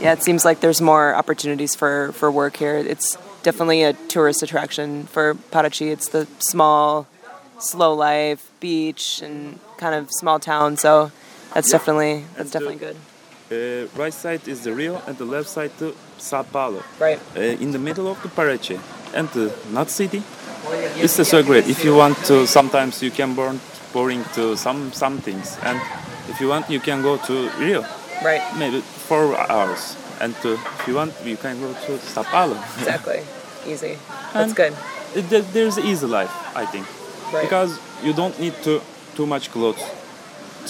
Yeah, 0.00 0.12
it 0.12 0.22
seems 0.24 0.44
like 0.44 0.58
there's 0.58 0.80
more 0.82 1.14
opportunities 1.14 1.76
for, 1.76 2.10
for 2.18 2.28
work 2.28 2.56
here. 2.56 2.74
It's 2.76 3.16
definitely 3.44 3.82
a 3.84 3.92
tourist 4.08 4.42
attraction 4.42 5.04
for 5.14 5.34
Parachi. 5.52 5.92
It's 5.92 6.08
the 6.08 6.26
small, 6.40 7.06
slow 7.60 7.94
life, 7.94 8.50
beach, 8.60 9.22
and 9.22 9.60
kind 9.78 9.94
of 9.94 10.10
small 10.10 10.38
town. 10.40 10.76
So 10.76 11.12
that's 11.54 11.68
Yeah. 11.68 11.78
definitely 11.78 12.24
that's 12.36 12.50
the- 12.50 12.58
definitely 12.58 12.82
good. 12.86 12.96
uh, 13.52 13.86
right 14.02 14.14
side 14.14 14.42
is 14.48 14.58
the 14.66 14.72
Rio, 14.72 14.94
and 15.06 15.16
the 15.18 15.24
left 15.36 15.48
side 15.48 15.70
to 15.78 15.94
Sao 16.18 16.42
Paulo. 16.42 16.82
Right. 16.98 17.20
Uh, 17.36 17.62
in 17.64 17.70
the 17.72 17.78
middle 17.78 18.08
of 18.10 18.18
the 18.22 18.28
Parache, 18.28 18.78
and 19.14 19.28
the 19.30 19.52
not 19.70 19.90
city. 19.90 20.22
It's 20.96 21.12
so 21.28 21.42
great. 21.42 21.68
If 21.68 21.84
you 21.84 21.94
want 21.94 22.16
to, 22.30 22.46
sometimes 22.46 23.02
you 23.02 23.10
can 23.10 23.34
burn 23.34 23.60
boring 23.92 24.24
to 24.34 24.56
some 24.56 24.80
some 24.92 25.18
things, 25.20 25.58
and 25.62 25.78
if 26.30 26.40
you 26.40 26.48
want, 26.48 26.64
you 26.70 26.80
can 26.80 27.02
go 27.02 27.16
to 27.28 27.34
Rio. 27.60 27.84
Right. 28.24 28.42
maybe 28.56 28.80
four 29.08 29.36
hours. 29.36 29.96
And 30.24 30.34
to, 30.42 30.54
if 30.54 30.88
you 30.88 30.94
want, 30.94 31.12
you 31.24 31.36
can 31.36 31.60
go 31.60 31.68
to 31.86 31.98
Sao 31.98 32.22
Paulo. 32.32 32.56
Exactly. 32.80 33.20
Easy. 33.72 33.98
That's 34.32 34.34
And- 34.34 34.56
good. 34.56 34.72
It- 35.18 35.28
there- 35.30 35.48
There's 35.54 35.78
easy 35.78 36.06
life, 36.06 36.32
I 36.56 36.64
think, 36.72 36.86
Right. 37.32 37.42
because 37.46 37.70
you 38.02 38.12
don't 38.20 38.36
need 38.40 38.54
to 38.64 38.80
too 39.16 39.26
much 39.26 39.50
clothes. 39.52 39.84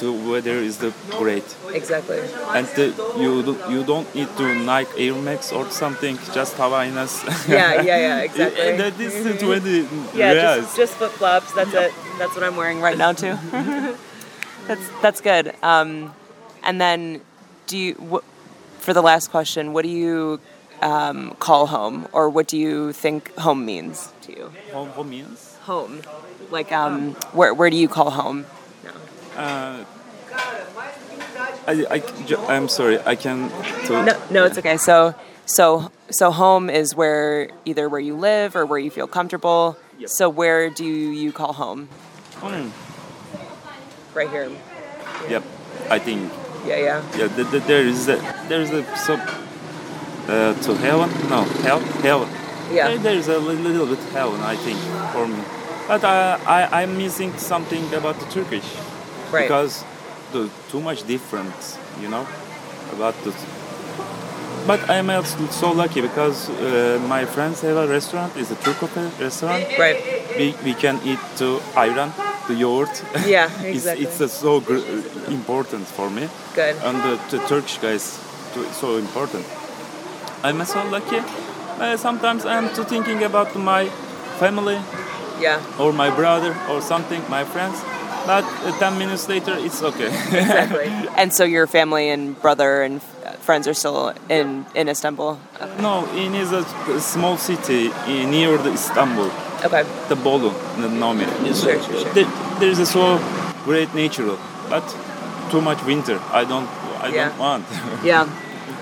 To 0.02 0.06
weather 0.30 0.58
is 0.68 0.78
the 0.78 0.90
great, 1.22 1.46
Exactly. 1.72 2.18
and 2.56 2.66
the, 2.74 2.86
you 3.24 3.32
do- 3.48 3.60
you 3.74 3.84
don't 3.92 4.08
need 4.18 4.26
to 4.40 4.44
Nike 4.70 4.90
Air 5.08 5.14
Max 5.28 5.52
or 5.52 5.70
something. 5.70 6.18
Just 6.38 6.56
Havaianas. 6.58 7.14
Yeah. 7.48 7.80
Yeah. 7.80 7.98
Yeah. 8.06 8.18
Exactly. 8.28 8.76
That 8.82 8.94
is 9.00 9.14
the 9.22 9.34
20 9.38 9.86
Yeah, 10.18 10.32
reals. 10.32 10.64
just, 10.66 10.76
just 10.76 10.92
flip 10.98 11.12
flops. 11.20 11.52
That's 11.54 11.72
it. 11.84 11.92
That's 12.18 12.34
what 12.34 12.42
I'm 12.42 12.56
wearing 12.56 12.80
right 12.82 12.98
now 12.98 13.12
too. 13.22 13.38
that's 14.66 14.86
that's 15.02 15.20
good. 15.20 15.54
Um, 15.62 16.12
and 16.66 16.80
then, 16.80 17.20
do 17.70 17.78
you 17.78 17.94
wh- 18.10 18.26
for 18.84 18.92
the 18.92 19.02
last 19.02 19.30
question? 19.30 19.72
What 19.72 19.82
do 19.82 19.88
you 19.88 20.40
um, 20.82 21.34
call 21.38 21.66
home, 21.66 22.06
or 22.12 22.28
what 22.28 22.46
do 22.46 22.58
you 22.58 22.92
think 22.92 23.34
home 23.36 23.64
means 23.64 24.12
to 24.22 24.32
you? 24.36 24.52
home, 24.72 24.90
home 24.90 25.10
means. 25.10 25.56
Home, 25.62 26.02
like 26.50 26.70
um, 26.72 27.14
where 27.32 27.54
where 27.54 27.70
do 27.70 27.76
you 27.76 27.88
call 27.88 28.10
home? 28.10 28.44
Uh, 29.34 29.84
I, 31.66 31.86
I, 31.90 32.02
I'm 32.54 32.68
sorry, 32.68 33.00
I 33.00 33.16
can. 33.16 33.48
To, 33.86 34.04
No, 34.04 34.22
no, 34.30 34.44
it's 34.44 34.58
okay. 34.58 34.76
So 34.76 35.14
so 35.46 35.90
so 36.10 36.30
home 36.30 36.68
is 36.68 36.94
where 36.94 37.48
either 37.64 37.88
where 37.88 38.00
you 38.00 38.16
live 38.16 38.54
or 38.54 38.66
where 38.66 38.78
you 38.78 38.90
feel 38.90 39.06
comfortable. 39.06 39.76
Yep. 39.98 40.08
So 40.10 40.28
where 40.28 40.68
do 40.70 40.84
you 40.84 41.32
call 41.32 41.54
home? 41.54 41.88
Hmm, 42.40 42.68
Right 44.14 44.28
here. 44.28 44.50
yep, 45.28 45.42
I 45.90 45.98
think 45.98 46.30
Yeah, 46.66 46.78
yeah. 46.78 47.02
Yeah, 47.18 47.26
the, 47.28 47.44
the, 47.44 47.58
there 47.60 47.86
is 47.86 48.08
a, 48.08 48.16
there 48.48 48.60
is 48.60 48.70
a 48.70 48.84
so 48.96 49.14
uh, 49.14 50.54
to 50.62 50.74
heaven. 50.76 51.10
No, 51.28 51.42
hell, 51.62 51.80
heaven. 52.02 52.28
Yeah. 52.72 52.88
There, 52.88 52.98
there 52.98 53.14
is 53.16 53.28
a 53.28 53.38
li- 53.38 53.56
little 53.56 53.86
bit 53.86 53.98
heaven, 54.12 54.40
I 54.40 54.56
think, 54.56 54.78
for 55.12 55.26
me. 55.28 55.42
But 55.86 56.02
uh, 56.02 56.38
I 56.46 56.82
I'm 56.82 56.96
missing 56.96 57.36
something 57.36 57.84
about 57.94 58.18
the 58.18 58.26
Turkish 58.26 58.64
Right. 59.30 59.42
because 59.48 59.84
the 60.32 60.48
too 60.70 60.80
much 60.80 61.06
difference, 61.06 61.78
you 62.00 62.08
know, 62.08 62.26
about 62.92 63.14
the. 63.24 63.32
But 64.66 64.88
I 64.88 64.94
am 64.96 65.10
also 65.10 65.46
so 65.50 65.72
lucky 65.72 66.00
because 66.00 66.48
uh, 66.48 66.98
my 67.06 67.26
friends 67.26 67.60
have 67.60 67.76
a 67.76 67.86
restaurant. 67.86 68.32
It's 68.36 68.50
a 68.50 68.56
Turk 68.56 68.80
restaurant. 69.20 69.64
Right. 69.78 70.00
We, 70.38 70.54
we 70.64 70.72
can 70.74 70.98
eat 71.04 71.18
to 71.36 71.60
ayran, 71.76 72.10
the 72.48 72.54
yogurt. 72.54 73.02
Yeah, 73.26 73.48
it's 73.62 73.76
exactly. 73.76 74.04
it's 74.06 74.20
uh, 74.20 74.28
so 74.28 74.60
gr- 74.60 74.84
important 75.28 75.86
for 75.86 76.10
me 76.10 76.28
Good. 76.54 76.76
and 76.84 76.96
the, 77.02 77.18
the 77.30 77.38
Turkish 77.48 77.78
guys 77.78 78.18
too, 78.54 78.64
so 78.72 78.96
important. 78.96 79.44
I'm 80.42 80.64
so 80.64 80.82
lucky. 80.90 81.20
Uh, 81.80 81.96
sometimes 81.96 82.44
I'm 82.44 82.68
too 82.74 82.84
thinking 82.84 83.22
about 83.24 83.54
my 83.56 83.88
family 84.38 84.78
Yeah. 85.40 85.60
or 85.78 85.92
my 85.92 86.10
brother 86.10 86.54
or 86.70 86.80
something, 86.80 87.20
my 87.28 87.44
friends. 87.44 87.76
But 88.26 88.44
uh, 88.64 88.78
10 88.78 88.98
minutes 88.98 89.28
later, 89.28 89.54
it's 89.58 89.82
okay. 89.82 90.06
Exactly. 90.08 90.86
and 91.20 91.32
so 91.32 91.44
your 91.44 91.66
family 91.66 92.08
and 92.10 92.40
brother 92.40 92.82
and 92.82 93.00
friends 93.40 93.66
are 93.68 93.74
still 93.74 94.12
in 94.30 94.64
in 94.74 94.88
Istanbul. 94.88 95.38
no, 95.80 96.06
it 96.14 96.32
is 96.34 96.52
a 96.52 96.64
small 97.00 97.36
city 97.36 97.90
near 98.30 98.56
the 98.58 98.72
Istanbul, 98.72 99.30
Okay. 99.64 99.82
the 100.08 100.14
Bolu, 100.16 100.52
the 100.80 100.88
Nomi. 100.88 101.24
Sure, 101.54 101.80
sure, 101.82 102.00
sure. 102.00 102.12
There, 102.12 102.24
there 102.60 102.68
is 102.68 102.78
a 102.78 102.86
so 102.86 103.18
great 103.64 103.94
natural, 103.94 104.38
but 104.68 104.84
too 105.50 105.60
much 105.60 105.82
winter. 105.84 106.20
I 106.32 106.44
don't, 106.44 106.68
I 107.02 107.08
Yeah. 107.08 107.28
don't 107.28 107.38
want. 107.38 107.64
Yeah. 108.04 108.28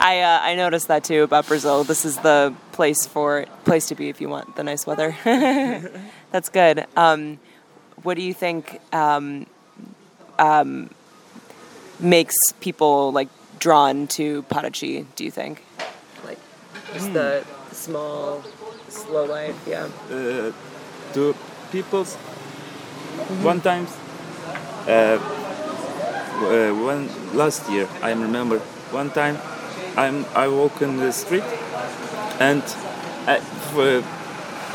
I 0.00 0.20
uh, 0.20 0.40
I 0.42 0.54
noticed 0.56 0.88
that 0.88 1.04
too 1.04 1.22
about 1.22 1.46
Brazil. 1.46 1.84
This 1.84 2.04
is 2.04 2.16
the 2.18 2.52
place 2.72 3.06
for 3.06 3.46
place 3.64 3.86
to 3.88 3.94
be 3.94 4.08
if 4.08 4.20
you 4.20 4.28
want 4.28 4.56
the 4.56 4.62
nice 4.64 4.86
weather. 4.86 5.14
That's 6.32 6.48
good. 6.48 6.86
Um, 6.96 7.38
what 8.02 8.14
do 8.16 8.22
you 8.22 8.32
think 8.34 8.80
um, 8.92 9.46
um, 10.38 10.90
makes 12.00 12.34
people 12.60 13.12
like 13.12 13.28
drawn 13.58 14.06
to 14.18 14.42
Parachi? 14.44 15.04
Do 15.16 15.24
you 15.24 15.30
think? 15.30 15.62
Like 16.24 16.38
just 16.94 17.12
the 17.12 17.44
small, 17.72 18.42
slow 18.88 19.24
life. 19.26 19.56
Yeah. 19.68 19.88
uh, 20.10 20.52
to 21.14 21.34
people's 21.70 22.14
one 23.42 23.60
time 23.60 23.86
uh, 24.86 24.90
uh, 24.90 26.74
when 26.84 27.08
last 27.36 27.70
year 27.70 27.88
I 28.02 28.10
remember 28.12 28.58
one 28.90 29.10
time 29.10 29.38
I'm 29.96 30.24
I 30.34 30.48
walk 30.48 30.82
in 30.82 30.96
the 30.96 31.12
street 31.12 31.44
and 32.40 32.62
uh, 33.26 33.40
for, 33.72 34.02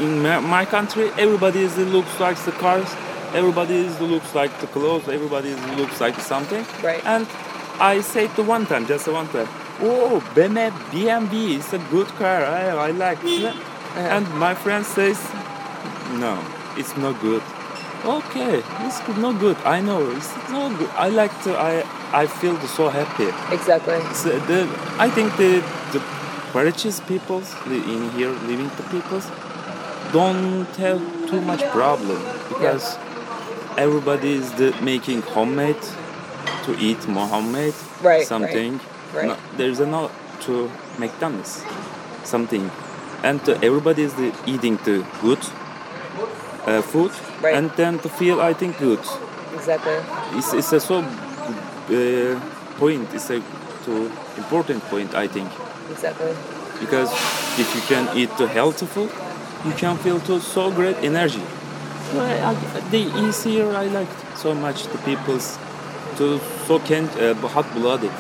in 0.01 0.21
my, 0.21 0.39
my 0.39 0.65
country 0.65 1.09
everybody 1.17 1.61
is 1.61 1.77
looks 1.77 2.19
like 2.19 2.37
the 2.45 2.51
cars 2.51 2.89
everybody 3.33 3.75
is 3.75 3.99
looks 3.99 4.33
like 4.33 4.57
the 4.59 4.67
clothes 4.67 5.07
everybody 5.07 5.49
is 5.49 5.77
looks 5.77 5.99
like 5.99 6.19
something. 6.19 6.65
Right. 6.83 7.05
and 7.05 7.27
I 7.79 8.01
say 8.01 8.27
to 8.35 8.43
one 8.43 8.65
time 8.65 8.87
just 8.87 9.07
one 9.07 9.27
time 9.27 9.47
oh 9.81 10.23
BMW 10.33 10.71
BMW 10.91 11.59
is 11.59 11.73
a 11.73 11.79
good 11.89 12.07
car 12.07 12.43
I, 12.45 12.69
I 12.69 12.91
like 12.91 13.19
it. 13.23 13.55
And 13.97 14.29
my 14.35 14.53
friend 14.53 14.85
says 14.85 15.17
no, 16.13 16.43
it's 16.77 16.95
not 16.97 17.19
good. 17.21 17.41
okay, 18.05 18.63
it's 18.85 18.99
good, 19.01 19.17
no 19.17 19.33
good. 19.33 19.57
I 19.65 19.81
know 19.81 20.09
it's 20.11 20.31
no 20.49 20.69
good. 20.77 20.89
I 20.91 21.09
like 21.09 21.33
to. 21.43 21.57
I 21.57 21.83
I 22.13 22.25
feel 22.27 22.57
so 22.67 22.89
happy. 22.89 23.29
Exactly. 23.53 23.99
So 24.13 24.29
the 24.47 24.67
I 24.97 25.09
think 25.09 25.35
the 25.37 25.61
the 25.93 25.99
Parachi's 26.53 26.99
peoples 27.01 27.53
in 27.65 28.09
here 28.11 28.29
living 28.47 28.69
the 28.77 28.83
peoples 28.91 29.25
don't 30.13 30.65
have 30.77 31.01
too 31.29 31.41
much 31.41 31.61
problem 31.71 32.21
because 32.49 32.97
everybody 33.77 34.31
is 34.33 34.51
the 34.53 34.71
making 34.81 35.21
homemade 35.21 35.81
to 36.63 36.77
eat 36.79 37.07
more 37.07 37.27
homemade 37.27 37.73
Right, 38.01 38.03
right, 38.19 38.27
something. 38.27 38.79
right. 39.13 39.27
No, 39.27 39.35
there's 39.57 39.79
a 39.79 39.85
no 39.85 40.09
to 40.41 40.69
McDonald's 40.97 41.63
something, 42.23 42.69
and 43.23 43.41
uh, 43.49 43.57
everybody 43.61 44.03
is 44.03 44.13
the 44.13 44.31
eating 44.45 44.77
the 44.85 45.05
good 45.21 45.39
uh, 46.67 46.81
food, 46.81 47.11
Right. 47.41 47.55
and 47.55 47.71
then 47.75 47.99
to 47.99 48.09
feel 48.09 48.41
I 48.41 48.53
think 48.53 48.77
good. 48.77 48.99
Exactly. 49.55 49.97
It's, 50.37 50.53
it's 50.53 50.71
a 50.73 50.79
so 50.79 50.99
uh, 50.99 52.39
point. 52.79 53.13
It's 53.13 53.29
a 53.29 53.41
too 53.85 54.11
important 54.37 54.83
point 54.89 55.15
I 55.15 55.27
think 55.27 55.49
Exactly. 55.91 56.33
because 56.79 57.09
if 57.57 57.67
you 57.75 57.81
can 57.87 58.15
eat 58.17 58.29
the 58.37 58.47
healthy 58.47 58.85
food, 58.85 59.09
you 59.65 59.71
can 59.73 59.97
feel 59.97 60.19
to 60.21 60.39
so 60.39 60.71
great 60.71 60.97
energy. 60.97 61.41
So 62.11 62.19
I, 62.21 62.51
I, 62.51 62.53
the 62.91 63.03
easier 63.27 63.67
I 63.75 63.85
like 63.87 64.07
so 64.35 64.53
much 64.53 64.87
the 64.87 64.97
people's 64.99 65.57
to 66.17 66.39
so 66.67 66.79
can 66.79 67.05
uh, 67.19 67.33
hot 67.47 67.65
blooded 67.73 68.11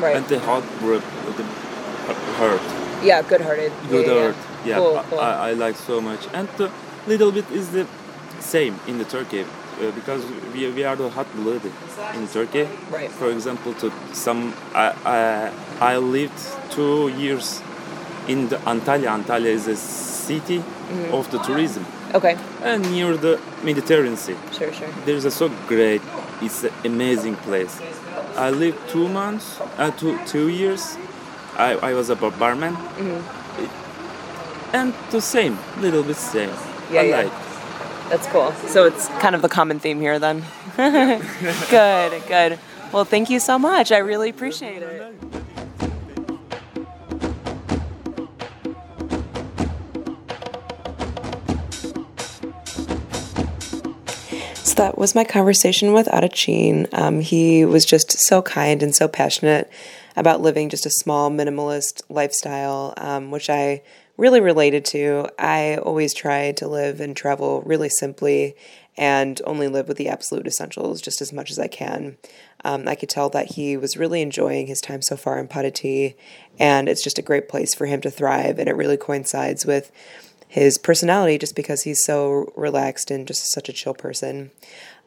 Right. 0.00 0.16
and 0.16 0.26
the 0.28 0.38
hot 0.40 0.62
the 0.80 1.44
heart 2.38 2.60
Yeah, 3.02 3.22
good-hearted. 3.22 3.72
good 3.88 4.06
yeah, 4.06 4.12
yeah, 4.14 4.20
heart 4.22 4.36
yeah, 4.64 4.76
Cool, 4.78 4.96
I- 4.98 5.02
cool. 5.10 5.20
I, 5.20 5.50
I 5.50 5.52
like 5.54 5.76
so 5.76 6.00
much 6.00 6.28
and 6.34 6.48
the 6.56 6.70
little 7.06 7.32
bit 7.32 7.50
is 7.50 7.70
the 7.70 7.86
same 8.40 8.78
in 8.86 8.98
the 8.98 9.04
Turkey 9.04 9.40
uh, 9.42 9.90
because 9.92 10.24
we, 10.54 10.70
we 10.70 10.84
are 10.84 10.96
the 10.96 11.08
hot 11.10 11.26
blooded 11.34 11.72
in 12.14 12.26
Turkey 12.28 12.68
Right. 12.90 13.10
for 13.10 13.30
example 13.30 13.74
to 13.74 13.92
some 14.12 14.54
I, 14.74 14.94
I, 15.04 15.52
I 15.94 15.96
lived 15.98 16.38
two 16.70 17.08
years 17.08 17.60
in 18.28 18.48
the 18.48 18.56
Antalya 18.58 19.08
Antalya 19.22 19.46
is 19.46 19.66
a 19.68 19.76
city 19.76 20.62
Mm-hmm. 20.86 21.14
of 21.14 21.28
the 21.32 21.38
tourism 21.38 21.84
okay. 22.14 22.36
and 22.62 22.80
near 22.92 23.16
the 23.16 23.40
Mediterranean 23.64 24.16
Sea 24.16 24.36
Sure, 24.52 24.72
sure. 24.72 24.86
there's 25.04 25.24
a 25.24 25.32
so 25.32 25.48
great 25.66 26.00
it's 26.40 26.62
an 26.62 26.70
amazing 26.84 27.34
place 27.46 27.76
i 28.36 28.50
lived 28.50 28.78
two 28.88 29.08
months 29.08 29.60
uh, 29.78 29.90
two 29.90 30.16
two 30.26 30.46
years 30.48 30.96
i, 31.58 31.72
I 31.88 31.92
was 31.92 32.08
a 32.10 32.14
barman 32.14 32.76
Mm-hmm. 32.76 34.76
and 34.76 34.94
the 35.10 35.20
same 35.20 35.58
little 35.80 36.04
bit 36.04 36.14
same 36.16 36.50
Yeah, 36.90 37.02
yeah. 37.02 37.16
like 37.22 38.10
That's 38.10 38.26
cool. 38.28 38.52
So 38.68 38.84
it's 38.84 39.08
kind 39.20 39.34
of 39.34 39.42
the 39.42 39.48
common 39.48 39.80
theme 39.80 40.00
here 40.00 40.18
then. 40.18 40.44
good, 40.76 42.22
good. 42.28 42.58
Well, 42.92 43.04
thank 43.04 43.30
you 43.30 43.40
so 43.40 43.58
much. 43.58 43.90
I 43.90 43.98
really 43.98 44.30
appreciate 44.30 44.82
it. 44.82 45.14
So 54.54 54.74
that 54.76 54.96
was 54.96 55.14
my 55.14 55.24
conversation 55.24 55.92
with 55.92 56.06
Adachin. 56.06 56.88
Um, 56.92 57.20
he 57.20 57.64
was 57.64 57.84
just 57.84 58.12
so 58.28 58.42
kind 58.42 58.82
and 58.82 58.94
so 58.94 59.08
passionate 59.08 59.70
about 60.16 60.40
living 60.40 60.68
just 60.68 60.86
a 60.86 60.90
small 60.90 61.30
minimalist 61.30 62.02
lifestyle, 62.08 62.94
um, 62.96 63.30
which 63.30 63.50
I 63.50 63.82
really 64.16 64.40
related 64.40 64.84
to. 64.86 65.28
I 65.38 65.76
always 65.76 66.14
try 66.14 66.52
to 66.52 66.68
live 66.68 67.00
and 67.00 67.16
travel 67.16 67.62
really 67.62 67.88
simply 67.88 68.56
and 68.98 69.40
only 69.44 69.68
live 69.68 69.88
with 69.88 69.98
the 69.98 70.08
absolute 70.08 70.46
essentials 70.46 71.02
just 71.02 71.20
as 71.20 71.32
much 71.32 71.50
as 71.50 71.58
I 71.58 71.68
can. 71.68 72.16
Um, 72.64 72.88
I 72.88 72.94
could 72.94 73.10
tell 73.10 73.28
that 73.30 73.52
he 73.52 73.76
was 73.76 73.96
really 73.96 74.22
enjoying 74.22 74.66
his 74.66 74.80
time 74.80 75.02
so 75.02 75.16
far 75.16 75.38
in 75.38 75.48
Paraty, 75.48 76.16
and 76.58 76.88
it's 76.88 77.04
just 77.04 77.18
a 77.18 77.22
great 77.22 77.48
place 77.48 77.74
for 77.74 77.86
him 77.86 78.00
to 78.00 78.10
thrive, 78.10 78.58
and 78.58 78.68
it 78.68 78.76
really 78.76 78.96
coincides 78.96 79.66
with 79.66 79.92
his 80.48 80.78
personality 80.78 81.36
just 81.36 81.54
because 81.54 81.82
he's 81.82 82.02
so 82.04 82.52
relaxed 82.56 83.10
and 83.10 83.26
just 83.26 83.52
such 83.52 83.68
a 83.68 83.72
chill 83.72 83.94
person. 83.94 84.50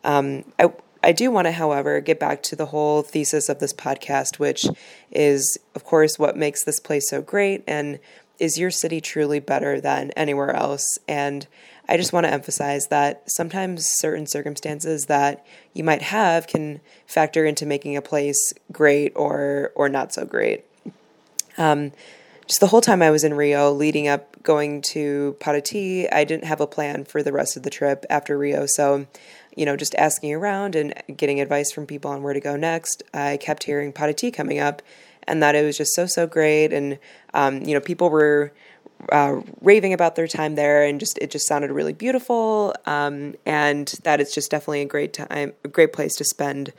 Um, 0.04 0.46
I, 0.60 0.72
I 1.04 1.12
do 1.12 1.32
want 1.32 1.48
to, 1.48 1.52
however, 1.52 2.00
get 2.02 2.20
back 2.20 2.44
to 2.44 2.56
the 2.56 2.68
whole 2.68 3.02
thesis 3.02 3.50
of 3.50 3.60
this 3.60 3.74
podcast, 3.74 4.38
which 4.38 4.68
is, 5.12 5.58
of 5.74 5.84
course, 5.84 6.20
what 6.20 6.38
makes 6.38 6.64
this 6.64 6.80
place 6.80 7.10
so 7.10 7.22
great 7.22 7.64
and 7.68 8.00
is 8.40 8.58
your 8.58 8.72
city 8.72 9.02
truly 9.02 9.40
better 9.40 9.80
than 9.82 10.12
anywhere 10.12 10.56
else? 10.56 10.98
And 11.08 11.48
I 11.88 11.98
just 11.98 12.14
want 12.14 12.26
to 12.26 12.34
emphasize 12.34 12.88
that 12.88 13.24
sometimes 13.32 13.86
certain 13.88 14.28
circumstances 14.28 15.06
that 15.06 15.46
you 15.74 15.84
might 15.84 16.04
have 16.04 16.48
can 16.48 16.82
factor 17.08 17.46
into 17.46 17.66
making 17.66 17.98
a 17.98 18.02
place 18.02 18.54
great 18.72 19.12
or 19.16 19.72
or 19.76 19.90
not 19.90 20.14
so 20.14 20.26
great 20.26 20.66
um, 21.60 21.92
just 22.48 22.62
the 22.62 22.68
whole 22.68 22.82
time 22.82 23.04
I 23.04 23.12
was 23.12 23.24
in 23.24 23.36
Rio, 23.36 23.72
leading 23.72 24.08
up 24.08 24.42
going 24.42 24.82
to 24.82 25.36
Paraty, 25.40 26.12
I 26.12 26.24
didn't 26.24 26.46
have 26.46 26.62
a 26.62 26.66
plan 26.66 27.06
for 27.06 27.22
the 27.22 27.32
rest 27.32 27.56
of 27.56 27.62
the 27.62 27.70
trip 27.70 28.06
after 28.10 28.38
Rio. 28.38 28.66
So, 28.66 29.06
you 29.56 29.66
know, 29.66 29.76
just 29.76 29.94
asking 29.96 30.34
around 30.34 30.76
and 30.76 30.96
getting 31.16 31.40
advice 31.42 31.72
from 31.72 31.86
people 31.86 32.10
on 32.10 32.24
where 32.24 32.34
to 32.34 32.40
go 32.40 32.56
next, 32.56 33.04
I 33.14 33.38
kept 33.38 33.66
hearing 33.66 33.94
Paraty 33.94 34.34
coming 34.34 34.58
up, 34.58 34.82
and 35.30 35.42
that 35.42 35.56
it 35.56 35.64
was 35.64 35.78
just 35.78 35.94
so 35.94 36.06
so 36.06 36.28
great, 36.28 36.74
and 36.74 37.00
um, 37.34 37.62
you 37.64 37.74
know, 37.74 37.82
people 37.82 38.10
were. 38.10 38.52
Uh, 39.14 39.42
raving 39.62 39.94
about 39.94 40.18
their 40.18 40.28
time 40.28 40.56
there, 40.56 40.84
and 40.84 41.00
just 41.00 41.18
it 41.20 41.32
just 41.32 41.48
sounded 41.48 41.72
really 41.72 41.94
beautiful, 41.94 42.76
um, 42.86 43.34
and 43.46 43.96
that 44.04 44.20
it's 44.20 44.36
just 44.36 44.52
definitely 44.52 44.82
a 44.82 44.86
great 44.86 45.14
time, 45.14 45.54
a 45.64 45.70
great 45.70 45.94
place 45.94 46.14
to 46.16 46.26
spend 46.26 46.74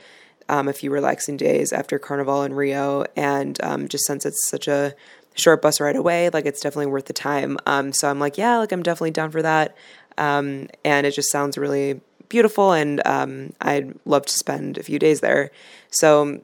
um, 0.51 0.69
a 0.69 0.73
few 0.75 0.91
relaxing 0.91 1.39
days 1.39 1.73
after 1.73 1.99
Carnival 1.99 2.43
in 2.43 2.53
Rio. 2.53 3.05
And 3.17 3.59
um, 3.63 3.89
just 3.89 4.05
since 4.05 4.27
it's 4.27 4.49
such 4.49 4.69
a 4.69 4.95
short 5.35 5.63
bus 5.63 5.81
ride 5.81 5.97
away, 5.97 6.29
like 6.29 6.45
it's 6.45 6.61
definitely 6.61 6.91
worth 6.93 7.07
the 7.07 7.13
time. 7.15 7.57
Um, 7.65 7.93
so 7.93 8.11
I'm 8.11 8.19
like, 8.19 8.37
yeah, 8.37 8.59
like 8.59 8.73
I'm 8.73 8.83
definitely 8.83 9.13
down 9.13 9.31
for 9.31 9.43
that. 9.43 9.75
Um, 10.19 10.69
and 10.85 11.07
it 11.07 11.13
just 11.13 11.31
sounds 11.31 11.57
really 11.57 12.01
beautiful, 12.29 12.73
and 12.73 13.01
um, 13.07 13.53
I'd 13.61 13.95
love 14.05 14.27
to 14.27 14.35
spend 14.35 14.77
a 14.77 14.83
few 14.83 14.99
days 14.99 15.21
there. 15.21 15.51
So 15.91 16.43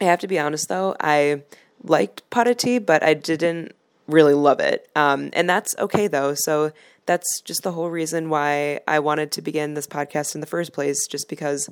I 0.00 0.04
have 0.04 0.20
to 0.20 0.28
be 0.28 0.38
honest 0.38 0.68
though, 0.68 0.96
I 1.00 1.42
liked 1.82 2.28
Paraty, 2.30 2.84
but 2.84 3.02
I 3.02 3.14
didn't 3.14 3.72
really 4.06 4.34
love 4.34 4.60
it. 4.60 4.88
Um, 4.94 5.30
and 5.32 5.48
that's 5.48 5.74
okay 5.78 6.08
though. 6.08 6.34
So 6.34 6.72
that's 7.06 7.40
just 7.42 7.62
the 7.62 7.72
whole 7.72 7.90
reason 7.90 8.30
why 8.30 8.80
I 8.88 8.98
wanted 8.98 9.30
to 9.32 9.42
begin 9.42 9.74
this 9.74 9.86
podcast 9.86 10.34
in 10.34 10.40
the 10.40 10.46
first 10.46 10.72
place, 10.72 11.06
just 11.06 11.28
because 11.28 11.68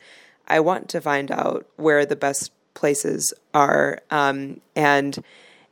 I 0.47 0.61
want 0.61 0.89
to 0.91 1.01
find 1.01 1.31
out 1.31 1.67
where 1.77 2.05
the 2.05 2.17
best 2.17 2.53
places 2.75 3.33
are. 3.55 4.01
Um, 4.11 4.61
and 4.77 5.23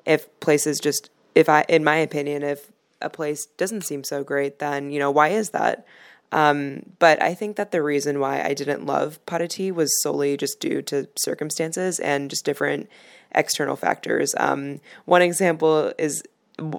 if 0.07 0.29
places 0.41 0.81
just, 0.81 1.11
if 1.35 1.49
I, 1.49 1.65
in 1.69 1.85
my 1.85 1.97
opinion, 1.97 2.43
if 2.43 2.71
a 3.03 3.11
place 3.11 3.47
doesn't 3.57 3.83
seem 3.83 4.05
so 4.05 4.25
great, 4.25 4.59
then, 4.59 4.91
you 4.91 4.99
know, 4.99 5.11
why 5.11 5.29
is 5.29 5.51
that? 5.51 5.87
Um, 6.33 6.85
but 6.99 7.23
I 7.23 7.35
think 7.35 7.57
that 7.57 7.73
the 7.73 7.83
reason 7.83 8.21
why 8.21 8.43
I 8.43 8.55
didn't 8.55 8.87
love 8.87 9.19
Paraty 9.27 9.73
was 9.73 10.01
solely 10.03 10.37
just 10.37 10.61
due 10.61 10.81
to 10.83 11.09
circumstances 11.19 11.99
and 11.99 12.31
just 12.31 12.45
different 12.45 12.89
external 13.33 13.77
factors. 13.77 14.35
Um, 14.39 14.81
one 15.05 15.23
example 15.23 15.93
is 15.99 16.23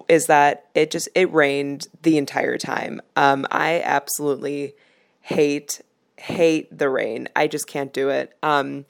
is 0.07 0.27
that 0.27 0.67
it 0.75 0.91
just 0.91 1.09
it 1.15 1.31
rained 1.33 1.87
the 2.03 2.17
entire 2.17 2.57
time. 2.57 3.01
Um, 3.15 3.47
I 3.51 3.81
absolutely 3.83 4.75
hate 5.21 5.81
hate 6.17 6.77
the 6.77 6.89
rain. 6.89 7.27
I 7.35 7.47
just 7.47 7.67
can't 7.67 7.91
do 7.91 8.09
it. 8.09 8.35
Um, 8.43 8.85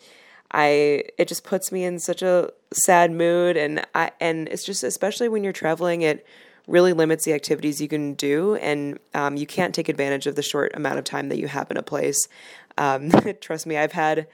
I 0.51 1.03
it 1.17 1.27
just 1.27 1.43
puts 1.43 1.71
me 1.71 1.85
in 1.85 1.99
such 1.99 2.21
a 2.21 2.51
sad 2.73 3.11
mood, 3.11 3.57
and 3.57 3.85
I 3.95 4.11
and 4.19 4.47
it's 4.49 4.65
just 4.65 4.83
especially 4.83 5.29
when 5.29 5.43
you're 5.43 5.53
traveling, 5.53 6.01
it 6.01 6.25
really 6.71 6.93
limits 6.93 7.25
the 7.25 7.33
activities 7.33 7.81
you 7.81 7.87
can 7.87 8.13
do, 8.13 8.55
and 8.55 8.99
um, 9.13 9.37
you 9.37 9.45
can't 9.45 9.75
take 9.75 9.89
advantage 9.89 10.27
of 10.27 10.35
the 10.35 10.41
short 10.41 10.71
amount 10.75 10.99
of 10.99 11.03
time 11.03 11.29
that 11.29 11.37
you 11.37 11.47
have 11.47 11.69
in 11.69 11.77
a 11.77 11.83
place. 11.83 12.27
Um, 12.77 13.11
trust 13.41 13.65
me, 13.67 13.77
I've 13.77 13.91
had 13.91 14.27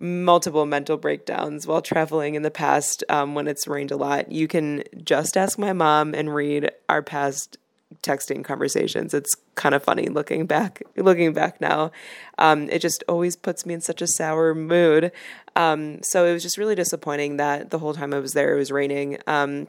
multiple 0.00 0.64
mental 0.64 0.96
breakdowns 0.96 1.66
while 1.66 1.82
traveling 1.82 2.34
in 2.34 2.42
the 2.42 2.50
past 2.50 3.02
um, 3.08 3.34
when 3.34 3.48
it's 3.48 3.66
rained 3.66 3.90
a 3.90 3.96
lot. 3.96 4.30
You 4.30 4.46
can 4.46 4.84
just 5.02 5.36
ask 5.36 5.58
my 5.58 5.72
mom 5.72 6.14
and 6.14 6.34
read 6.34 6.70
our 6.88 7.02
past 7.02 7.56
texting 8.02 8.44
conversations. 8.44 9.14
It's 9.14 9.34
kind 9.54 9.74
of 9.74 9.82
funny 9.82 10.08
looking 10.08 10.46
back. 10.46 10.82
Looking 10.96 11.32
back 11.32 11.60
now, 11.60 11.90
um, 12.36 12.68
it 12.70 12.80
just 12.80 13.02
always 13.08 13.34
puts 13.34 13.64
me 13.66 13.74
in 13.74 13.80
such 13.80 14.02
a 14.02 14.06
sour 14.06 14.54
mood. 14.54 15.10
Um, 15.56 16.00
so 16.02 16.24
it 16.26 16.32
was 16.32 16.42
just 16.42 16.58
really 16.58 16.74
disappointing 16.74 17.38
that 17.38 17.70
the 17.70 17.78
whole 17.78 17.94
time 17.94 18.12
I 18.14 18.18
was 18.18 18.32
there 18.32 18.54
it 18.54 18.58
was 18.58 18.70
raining. 18.70 19.18
Um, 19.26 19.68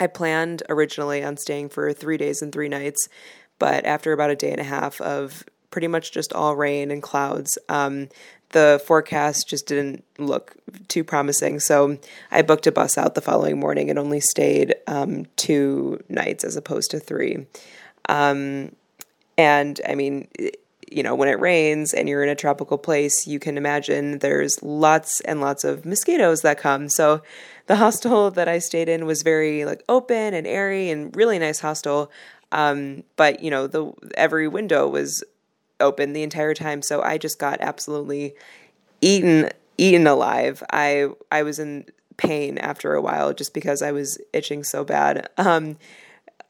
I 0.00 0.06
planned 0.06 0.62
originally 0.68 1.22
on 1.22 1.36
staying 1.36 1.68
for 1.68 1.92
three 1.92 2.16
days 2.16 2.42
and 2.42 2.52
three 2.52 2.68
nights, 2.68 3.08
but 3.58 3.84
after 3.84 4.12
about 4.12 4.30
a 4.30 4.36
day 4.36 4.50
and 4.50 4.60
a 4.60 4.64
half 4.64 5.00
of 5.00 5.44
pretty 5.70 5.88
much 5.88 6.12
just 6.12 6.32
all 6.32 6.56
rain 6.56 6.90
and 6.90 7.02
clouds, 7.02 7.58
um, 7.68 8.08
the 8.50 8.82
forecast 8.86 9.48
just 9.48 9.66
didn't 9.66 10.04
look 10.18 10.54
too 10.88 11.02
promising. 11.04 11.58
So 11.58 11.98
I 12.30 12.42
booked 12.42 12.66
a 12.66 12.72
bus 12.72 12.96
out 12.96 13.14
the 13.14 13.20
following 13.20 13.58
morning 13.58 13.90
and 13.90 13.98
only 13.98 14.20
stayed 14.20 14.74
um, 14.86 15.26
two 15.36 16.00
nights 16.08 16.44
as 16.44 16.56
opposed 16.56 16.90
to 16.90 17.00
three. 17.00 17.46
Um, 18.08 18.74
and 19.38 19.80
I 19.88 19.94
mean, 19.94 20.28
you 20.94 21.02
know, 21.02 21.14
when 21.14 21.28
it 21.28 21.40
rains 21.40 21.92
and 21.94 22.08
you're 22.08 22.22
in 22.22 22.28
a 22.28 22.34
tropical 22.34 22.78
place, 22.78 23.26
you 23.26 23.38
can 23.38 23.56
imagine 23.56 24.18
there's 24.18 24.62
lots 24.62 25.20
and 25.22 25.40
lots 25.40 25.64
of 25.64 25.84
mosquitoes 25.84 26.42
that 26.42 26.58
come. 26.58 26.88
So 26.88 27.22
the 27.66 27.76
hostel 27.82 28.30
that 28.32 28.48
I 28.48 28.58
stayed 28.58 28.88
in 28.88 29.06
was 29.06 29.22
very 29.22 29.64
like 29.64 29.82
open 29.88 30.34
and 30.34 30.46
airy 30.46 30.90
and 30.90 31.14
really 31.16 31.38
nice 31.38 31.60
hostel. 31.60 32.10
Um, 32.50 33.04
but 33.16 33.42
you 33.42 33.50
know, 33.50 33.66
the 33.66 33.92
every 34.14 34.48
window 34.48 34.86
was 34.86 35.24
open 35.80 36.12
the 36.12 36.22
entire 36.22 36.54
time, 36.54 36.82
so 36.82 37.02
I 37.02 37.18
just 37.18 37.38
got 37.38 37.60
absolutely 37.60 38.34
eaten 39.00 39.50
eaten 39.78 40.06
alive. 40.06 40.62
I 40.70 41.08
I 41.30 41.42
was 41.42 41.58
in 41.58 41.86
pain 42.16 42.58
after 42.58 42.94
a 42.94 43.00
while 43.00 43.32
just 43.32 43.54
because 43.54 43.82
I 43.82 43.92
was 43.92 44.18
itching 44.32 44.64
so 44.64 44.84
bad. 44.84 45.28
Um, 45.38 45.76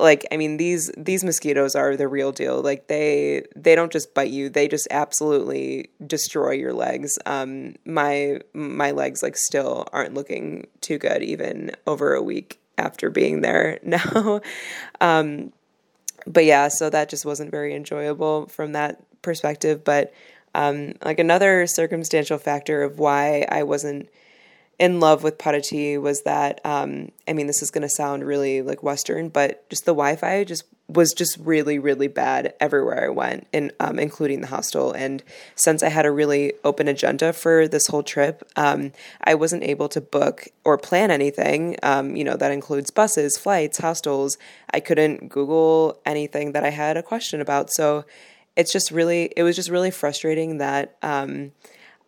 like 0.03 0.27
I 0.33 0.37
mean 0.37 0.57
these 0.57 0.91
these 0.97 1.25
mosquitoes 1.25 1.75
are 1.75 1.97
the 1.97 2.09
real 2.09 2.33
deal. 2.33 2.61
Like 2.61 2.89
they 2.89 3.45
they 3.55 3.75
don't 3.75 3.93
just 3.93 4.15
bite 4.15 4.31
you; 4.31 4.51
they 4.51 4.69
just 4.69 4.89
absolutely 4.91 5.91
destroy 6.07 6.53
your 6.53 6.73
legs. 6.73 7.19
Um, 7.25 7.77
my 7.85 8.41
my 8.53 8.91
legs 8.91 9.23
like 9.23 9.37
still 9.37 9.87
aren't 9.93 10.15
looking 10.15 10.67
too 10.81 10.99
good 10.99 11.23
even 11.23 11.71
over 11.87 12.15
a 12.15 12.23
week 12.23 12.61
after 12.77 13.11
being 13.11 13.41
there 13.41 13.79
now. 13.85 14.41
um, 15.01 15.53
but 16.27 16.45
yeah, 16.45 16.69
so 16.69 16.91
that 16.91 17.09
just 17.09 17.25
wasn't 17.25 17.51
very 17.51 17.75
enjoyable 17.75 18.47
from 18.49 18.73
that 18.73 19.03
perspective. 19.23 19.85
But 19.85 20.13
um, 20.55 20.95
like 21.05 21.19
another 21.19 21.67
circumstantial 21.67 22.39
factor 22.39 22.83
of 22.83 22.99
why 22.99 23.47
I 23.49 23.63
wasn't 23.63 24.09
in 24.79 25.01
love 25.01 25.23
with 25.23 25.39
Paraty 25.39 26.01
was 26.01 26.23
that 26.23 26.61
um, 26.65 27.11
I 27.29 27.33
mean 27.33 27.47
this 27.47 27.63
is 27.63 27.71
going 27.71 27.83
to 27.83 27.89
sound 27.89 28.25
really 28.25 28.63
like 28.63 28.83
Western, 28.83 29.29
but 29.29 29.69
just 29.71 29.85
the 29.85 29.93
Wi-Fi 29.93 30.45
just 30.45 30.65
was 30.89 31.13
just 31.13 31.39
really 31.39 31.79
really 31.79 32.09
bad 32.09 32.55
everywhere 32.61 33.05
I 33.05 33.09
went, 33.09 33.47
and 33.53 33.73
um, 33.81 33.99
including 33.99 34.41
the 34.41 34.49
hostel. 34.49 34.93
And 34.93 35.23
since 35.55 35.83
I 35.83 35.89
had 35.89 36.07
a 36.07 36.11
really 36.11 36.55
open 36.65 36.89
agenda 36.89 37.33
for 37.33 37.69
this 37.69 37.87
whole 37.87 38.03
trip, 38.03 38.43
um, 38.57 38.93
I 39.23 39.35
wasn't 39.35 39.65
able 39.65 39.89
to 39.91 40.01
book 40.01 40.49
or 40.65 40.77
plan 40.79 41.11
anything. 41.11 41.77
Um, 41.83 42.17
you 42.17 42.25
know 42.25 42.37
that 42.37 42.53
includes 42.53 42.91
buses, 42.91 43.37
flights, 43.37 43.79
hostels. 43.79 44.37
I 44.73 44.81
couldn't 44.81 45.29
Google 45.29 46.01
anything 46.05 46.53
that 46.53 46.65
I 46.65 46.71
had 46.71 46.97
a 46.97 47.03
question 47.03 47.41
about. 47.41 47.71
So 47.73 48.05
it's 48.57 48.73
just 48.73 48.91
really 48.91 49.33
it 49.37 49.43
was 49.43 49.57
just 49.57 49.71
really 49.71 49.91
frustrating 49.91 50.59
that 50.59 50.97
um, 51.03 51.53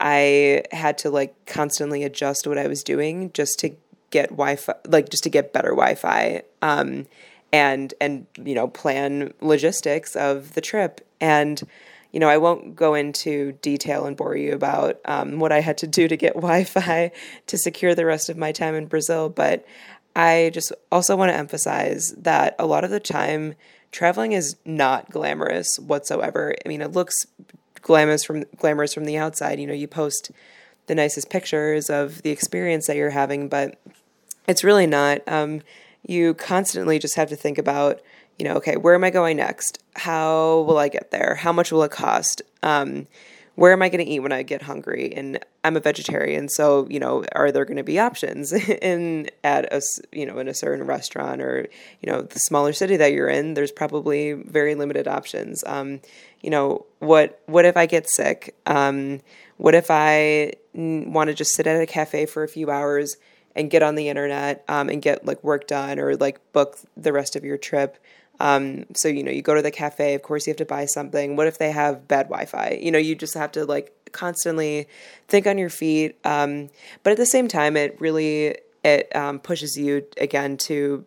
I 0.05 0.65
had 0.71 0.99
to 0.99 1.11
like 1.11 1.47
constantly 1.47 2.05
adjust 2.05 2.47
what 2.47 2.59
I 2.59 2.67
was 2.67 2.85
doing 2.85 3.33
just 3.33 3.59
to 3.61 3.75
get 4.11 4.29
Wi-Fi, 4.29 4.75
like 4.87 5.09
just 5.09 5.25
to 5.25 5.31
get 5.31 5.55
better 5.55 5.71
Wi-Fi, 5.71 6.43
um, 6.61 7.07
and 7.55 7.95
and 8.03 8.27
you 8.37 8.55
know 8.55 8.69
plan 8.69 9.33
logistics 9.41 10.15
of 10.15 10.53
the 10.53 10.61
trip. 10.61 11.01
And 11.23 11.63
you 12.13 12.21
know 12.21 12.29
I 12.29 12.37
won't 12.37 12.77
go 12.77 12.93
into 12.93 13.53
detail 13.63 14.05
and 14.05 14.15
bore 14.15 14.37
you 14.37 14.53
about 14.53 15.01
um, 15.07 15.39
what 15.39 15.53
I 15.53 15.61
had 15.61 15.79
to 15.79 15.87
do 15.87 16.07
to 16.07 16.19
get 16.19 16.35
Wi-Fi 16.35 17.11
to 17.47 17.59
secure 17.59 17.95
the 17.95 18.05
rest 18.05 18.29
of 18.29 18.37
my 18.37 18.53
time 18.53 18.75
in 18.75 18.85
Brazil, 18.85 19.31
but 19.31 19.65
I 20.15 20.51
just 20.53 20.71
also 20.93 21.17
want 21.17 21.31
to 21.31 21.37
emphasize 21.37 22.15
that 22.19 22.55
a 22.59 22.67
lot 22.67 22.85
of 22.85 22.91
the 22.91 23.01
time 23.01 23.55
traveling 23.91 24.33
is 24.33 24.57
not 24.67 25.11
glamorous 25.11 25.79
whatsoever. 25.79 26.55
I 26.65 26.69
mean, 26.69 26.83
it 26.83 26.93
looks 26.93 27.27
glamorous 27.85 28.25
from 28.25 28.45
glamorous 28.57 28.93
from 28.93 29.05
the 29.05 29.17
outside. 29.17 29.61
You 29.61 29.69
know, 29.69 29.75
you 29.75 29.87
post 29.87 30.33
the 30.87 30.95
nicest 30.95 31.31
pictures 31.31 31.89
of 31.89 32.23
the 32.23 32.31
experience 32.31 32.89
that 32.89 32.97
you're 32.97 33.11
having, 33.11 33.49
but 33.49 33.79
it's 34.49 34.65
really 34.65 34.87
not. 34.87 35.21
Um, 35.29 35.63
you 36.03 36.35
constantly 36.35 36.99
just 36.99 37.15
have 37.17 37.29
to 37.29 37.37
think 37.37 37.57
about, 37.57 38.01
you 38.39 38.45
know, 38.45 38.57
okay, 38.57 38.77
where 38.77 38.95
am 38.95 39.05
I 39.05 39.11
going 39.11 39.37
next? 39.37 39.79
How 39.97 40.61
will 40.67 40.79
I 40.79 40.89
get 40.89 41.11
there? 41.11 41.37
How 41.37 41.53
much 41.53 41.71
will 41.71 41.83
it 41.85 41.91
cost? 41.91 42.43
Um, 42.63 43.07
where 43.57 43.73
am 43.73 43.83
I 43.83 43.89
going 43.89 44.05
to 44.05 44.11
eat 44.11 44.21
when 44.21 44.33
I 44.33 44.43
get 44.43 44.63
hungry? 44.63 45.13
And 45.15 45.39
I'm 45.63 45.77
a 45.77 45.81
vegetarian, 45.81 46.49
so 46.49 46.87
you 46.91 46.99
know, 46.99 47.25
are 47.33 47.53
there 47.53 47.65
going 47.65 47.77
to 47.77 47.85
be 47.85 47.99
options 47.99 48.53
in 48.83 49.31
at 49.43 49.73
a 49.73 49.81
you 50.13 50.27
know 50.27 50.39
in 50.39 50.49
a 50.49 50.55
certain 50.55 50.87
restaurant 50.87 51.41
or 51.41 51.69
you 52.01 52.11
know 52.11 52.23
the 52.23 52.39
smaller 52.41 52.73
city 52.73 52.97
that 52.97 53.13
you're 53.13 53.29
in? 53.29 53.55
There's 53.55 53.73
probably 53.73 54.33
very 54.33 54.75
limited 54.75 55.07
options. 55.07 55.63
Um, 55.67 56.01
you 56.41 56.51
know, 56.51 56.87
what 56.99 57.41
what 57.47 57.65
if 57.65 57.77
I 57.77 57.87
get 57.87 58.09
sick? 58.09 58.57
Um, 58.67 59.21
what 59.57 59.75
if 59.75 59.91
I 59.91 60.55
want 60.75 61.29
to 61.29 61.35
just 61.35 61.55
sit 61.55 61.67
at 61.67 61.81
a 61.81 61.87
cafe 61.87 62.27
for 62.27 62.43
a 62.43 62.49
few 62.49 62.71
hours 62.71 63.17
and 63.55 63.71
get 63.71 63.83
on 63.83 63.95
the 63.95 64.09
internet 64.09 64.65
um, 64.69 64.89
and 64.89 65.01
get 65.01 65.25
like 65.25 65.43
work 65.45 65.69
done 65.69 66.01
or 66.01 66.17
like 66.17 66.41
book 66.53 66.79
the 66.97 67.13
rest 67.13 67.37
of 67.37 67.45
your 67.45 67.57
trip? 67.57 67.99
Um, 68.41 68.87
so 68.95 69.09
you 69.09 69.23
know, 69.23 69.31
you 69.31 69.43
go 69.43 69.55
to 69.55 69.63
the 69.63 69.71
cafe. 69.71 70.15
Of 70.15 70.23
course, 70.23 70.47
you 70.47 70.51
have 70.51 70.59
to 70.59 70.65
buy 70.65 70.87
something. 70.87 71.37
What 71.37 71.47
if 71.47 71.59
they 71.59 71.71
have 71.73 72.09
bad 72.09 72.27
Wi-Fi? 72.27 72.79
You 72.81 72.91
know, 72.91 72.99
you 72.99 73.15
just 73.15 73.35
have 73.35 73.53
to 73.53 73.65
like 73.65 73.93
constantly 74.13 74.87
think 75.29 75.47
on 75.47 75.59
your 75.59 75.71
feet. 75.71 76.19
Um, 76.25 76.71
but 77.03 77.13
at 77.13 77.17
the 77.17 77.27
same 77.27 77.49
time, 77.49 77.77
it 77.77 78.01
really 78.01 78.57
it 78.83 79.15
um, 79.15 79.39
pushes 79.39 79.77
you 79.77 80.05
again 80.19 80.57
to 80.59 81.05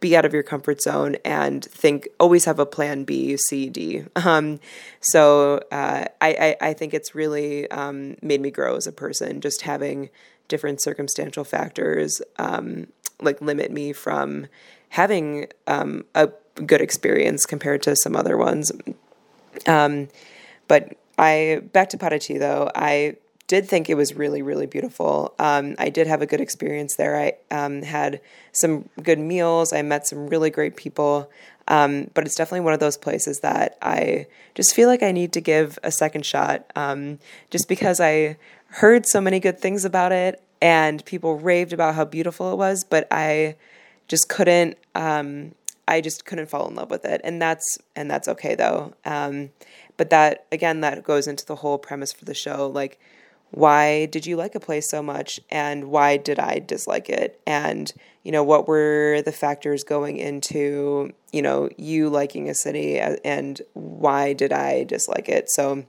be 0.00 0.16
out 0.16 0.24
of 0.24 0.34
your 0.34 0.42
comfort 0.42 0.82
zone 0.82 1.16
and 1.24 1.64
think 1.64 2.08
always 2.18 2.44
have 2.44 2.58
a 2.58 2.66
plan 2.66 3.04
B, 3.04 3.36
C, 3.36 3.70
D. 3.70 4.04
Um, 4.16 4.58
so 5.00 5.62
uh, 5.70 6.06
I, 6.20 6.56
I, 6.60 6.68
I 6.68 6.72
think 6.74 6.92
it's 6.92 7.14
really 7.14 7.70
um, 7.70 8.16
made 8.20 8.40
me 8.40 8.50
grow 8.50 8.76
as 8.76 8.86
a 8.86 8.92
person 8.92 9.40
just 9.40 9.62
having 9.62 10.10
different 10.48 10.82
circumstantial 10.82 11.44
factors 11.44 12.20
um, 12.38 12.88
like 13.20 13.40
limit 13.40 13.70
me 13.70 13.92
from 13.92 14.48
having 14.90 15.46
um, 15.66 16.04
a 16.14 16.28
good 16.54 16.80
experience 16.80 17.46
compared 17.46 17.82
to 17.82 17.96
some 17.96 18.16
other 18.16 18.36
ones. 18.36 18.72
Um, 19.66 20.08
but 20.68 20.96
I 21.18 21.62
back 21.72 21.90
to 21.90 21.98
Paraty 21.98 22.38
though. 22.38 22.70
I 22.74 23.16
did 23.46 23.68
think 23.68 23.90
it 23.90 23.94
was 23.94 24.14
really 24.14 24.42
really 24.42 24.66
beautiful. 24.66 25.34
Um, 25.38 25.74
I 25.78 25.90
did 25.90 26.06
have 26.06 26.22
a 26.22 26.26
good 26.26 26.40
experience 26.40 26.96
there. 26.96 27.18
I 27.18 27.34
um, 27.54 27.82
had 27.82 28.20
some 28.52 28.88
good 29.02 29.18
meals. 29.18 29.72
I 29.72 29.82
met 29.82 30.06
some 30.06 30.26
really 30.28 30.50
great 30.50 30.76
people. 30.76 31.30
Um, 31.68 32.10
but 32.14 32.26
it's 32.26 32.34
definitely 32.34 32.60
one 32.60 32.74
of 32.74 32.80
those 32.80 32.96
places 32.96 33.40
that 33.40 33.78
I 33.80 34.26
just 34.54 34.74
feel 34.74 34.88
like 34.88 35.02
I 35.02 35.12
need 35.12 35.32
to 35.34 35.40
give 35.40 35.78
a 35.82 35.92
second 35.92 36.26
shot. 36.26 36.70
Um, 36.74 37.18
just 37.50 37.68
because 37.68 38.00
I 38.00 38.36
heard 38.66 39.06
so 39.06 39.20
many 39.20 39.38
good 39.38 39.60
things 39.60 39.84
about 39.84 40.12
it 40.12 40.42
and 40.60 41.04
people 41.04 41.38
raved 41.38 41.72
about 41.72 41.94
how 41.94 42.04
beautiful 42.04 42.52
it 42.52 42.56
was, 42.56 42.84
but 42.84 43.06
I 43.10 43.56
just 44.08 44.28
couldn't 44.28 44.76
um, 44.94 45.54
I 45.92 46.00
just 46.00 46.24
couldn't 46.24 46.48
fall 46.48 46.66
in 46.68 46.74
love 46.74 46.90
with 46.90 47.04
it, 47.04 47.20
and 47.22 47.40
that's 47.40 47.76
and 47.94 48.10
that's 48.10 48.26
okay 48.26 48.54
though. 48.54 48.94
Um, 49.04 49.50
but 49.98 50.08
that 50.08 50.46
again, 50.50 50.80
that 50.80 51.04
goes 51.04 51.26
into 51.26 51.44
the 51.44 51.56
whole 51.56 51.76
premise 51.76 52.14
for 52.14 52.24
the 52.24 52.32
show. 52.32 52.66
Like, 52.66 52.98
why 53.50 54.06
did 54.06 54.24
you 54.24 54.36
like 54.36 54.54
a 54.54 54.60
place 54.60 54.88
so 54.88 55.02
much, 55.02 55.38
and 55.50 55.90
why 55.90 56.16
did 56.16 56.38
I 56.38 56.60
dislike 56.60 57.10
it? 57.10 57.40
And 57.46 57.92
you 58.22 58.32
know, 58.32 58.42
what 58.42 58.66
were 58.66 59.20
the 59.22 59.32
factors 59.32 59.84
going 59.84 60.16
into 60.16 61.12
you 61.30 61.42
know 61.42 61.68
you 61.76 62.08
liking 62.08 62.48
a 62.48 62.54
city, 62.54 62.98
and 62.98 63.60
why 63.74 64.32
did 64.32 64.52
I 64.52 64.84
dislike 64.84 65.28
it? 65.28 65.50
So. 65.50 65.84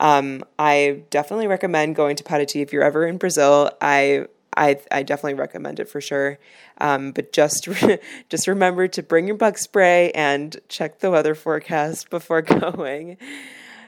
Um, 0.00 0.44
I 0.58 1.04
definitely 1.10 1.46
recommend 1.46 1.94
going 1.94 2.16
to 2.16 2.24
Paraty 2.24 2.60
if 2.60 2.72
you're 2.72 2.82
ever 2.82 3.06
in 3.06 3.16
Brazil. 3.16 3.70
I 3.80 4.26
I 4.56 4.78
I 4.90 5.02
definitely 5.02 5.34
recommend 5.34 5.80
it 5.80 5.88
for 5.88 6.00
sure. 6.00 6.38
Um, 6.78 7.12
but 7.12 7.32
just 7.32 7.68
just 8.28 8.46
remember 8.46 8.88
to 8.88 9.02
bring 9.02 9.26
your 9.26 9.36
bug 9.36 9.58
spray 9.58 10.10
and 10.12 10.56
check 10.68 11.00
the 11.00 11.10
weather 11.10 11.34
forecast 11.34 12.10
before 12.10 12.42
going. 12.42 13.16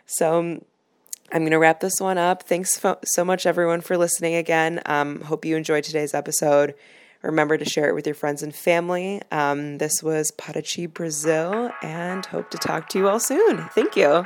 So. 0.06 0.64
I'm 1.32 1.42
going 1.42 1.50
to 1.50 1.58
wrap 1.58 1.80
this 1.80 2.00
one 2.00 2.18
up. 2.18 2.44
Thanks 2.44 2.78
fo- 2.78 3.00
so 3.04 3.24
much, 3.24 3.46
everyone, 3.46 3.80
for 3.80 3.98
listening 3.98 4.36
again. 4.36 4.80
Um, 4.86 5.22
hope 5.22 5.44
you 5.44 5.56
enjoyed 5.56 5.82
today's 5.82 6.14
episode. 6.14 6.76
Remember 7.22 7.58
to 7.58 7.64
share 7.64 7.88
it 7.88 7.94
with 7.96 8.06
your 8.06 8.14
friends 8.14 8.44
and 8.44 8.54
family. 8.54 9.20
Um, 9.32 9.78
this 9.78 10.04
was 10.04 10.30
Paraty, 10.38 10.92
Brazil, 10.92 11.72
and 11.82 12.24
hope 12.26 12.50
to 12.50 12.58
talk 12.58 12.88
to 12.90 12.98
you 12.98 13.08
all 13.08 13.18
soon. 13.18 13.58
Thank 13.74 13.96
you. 13.96 14.24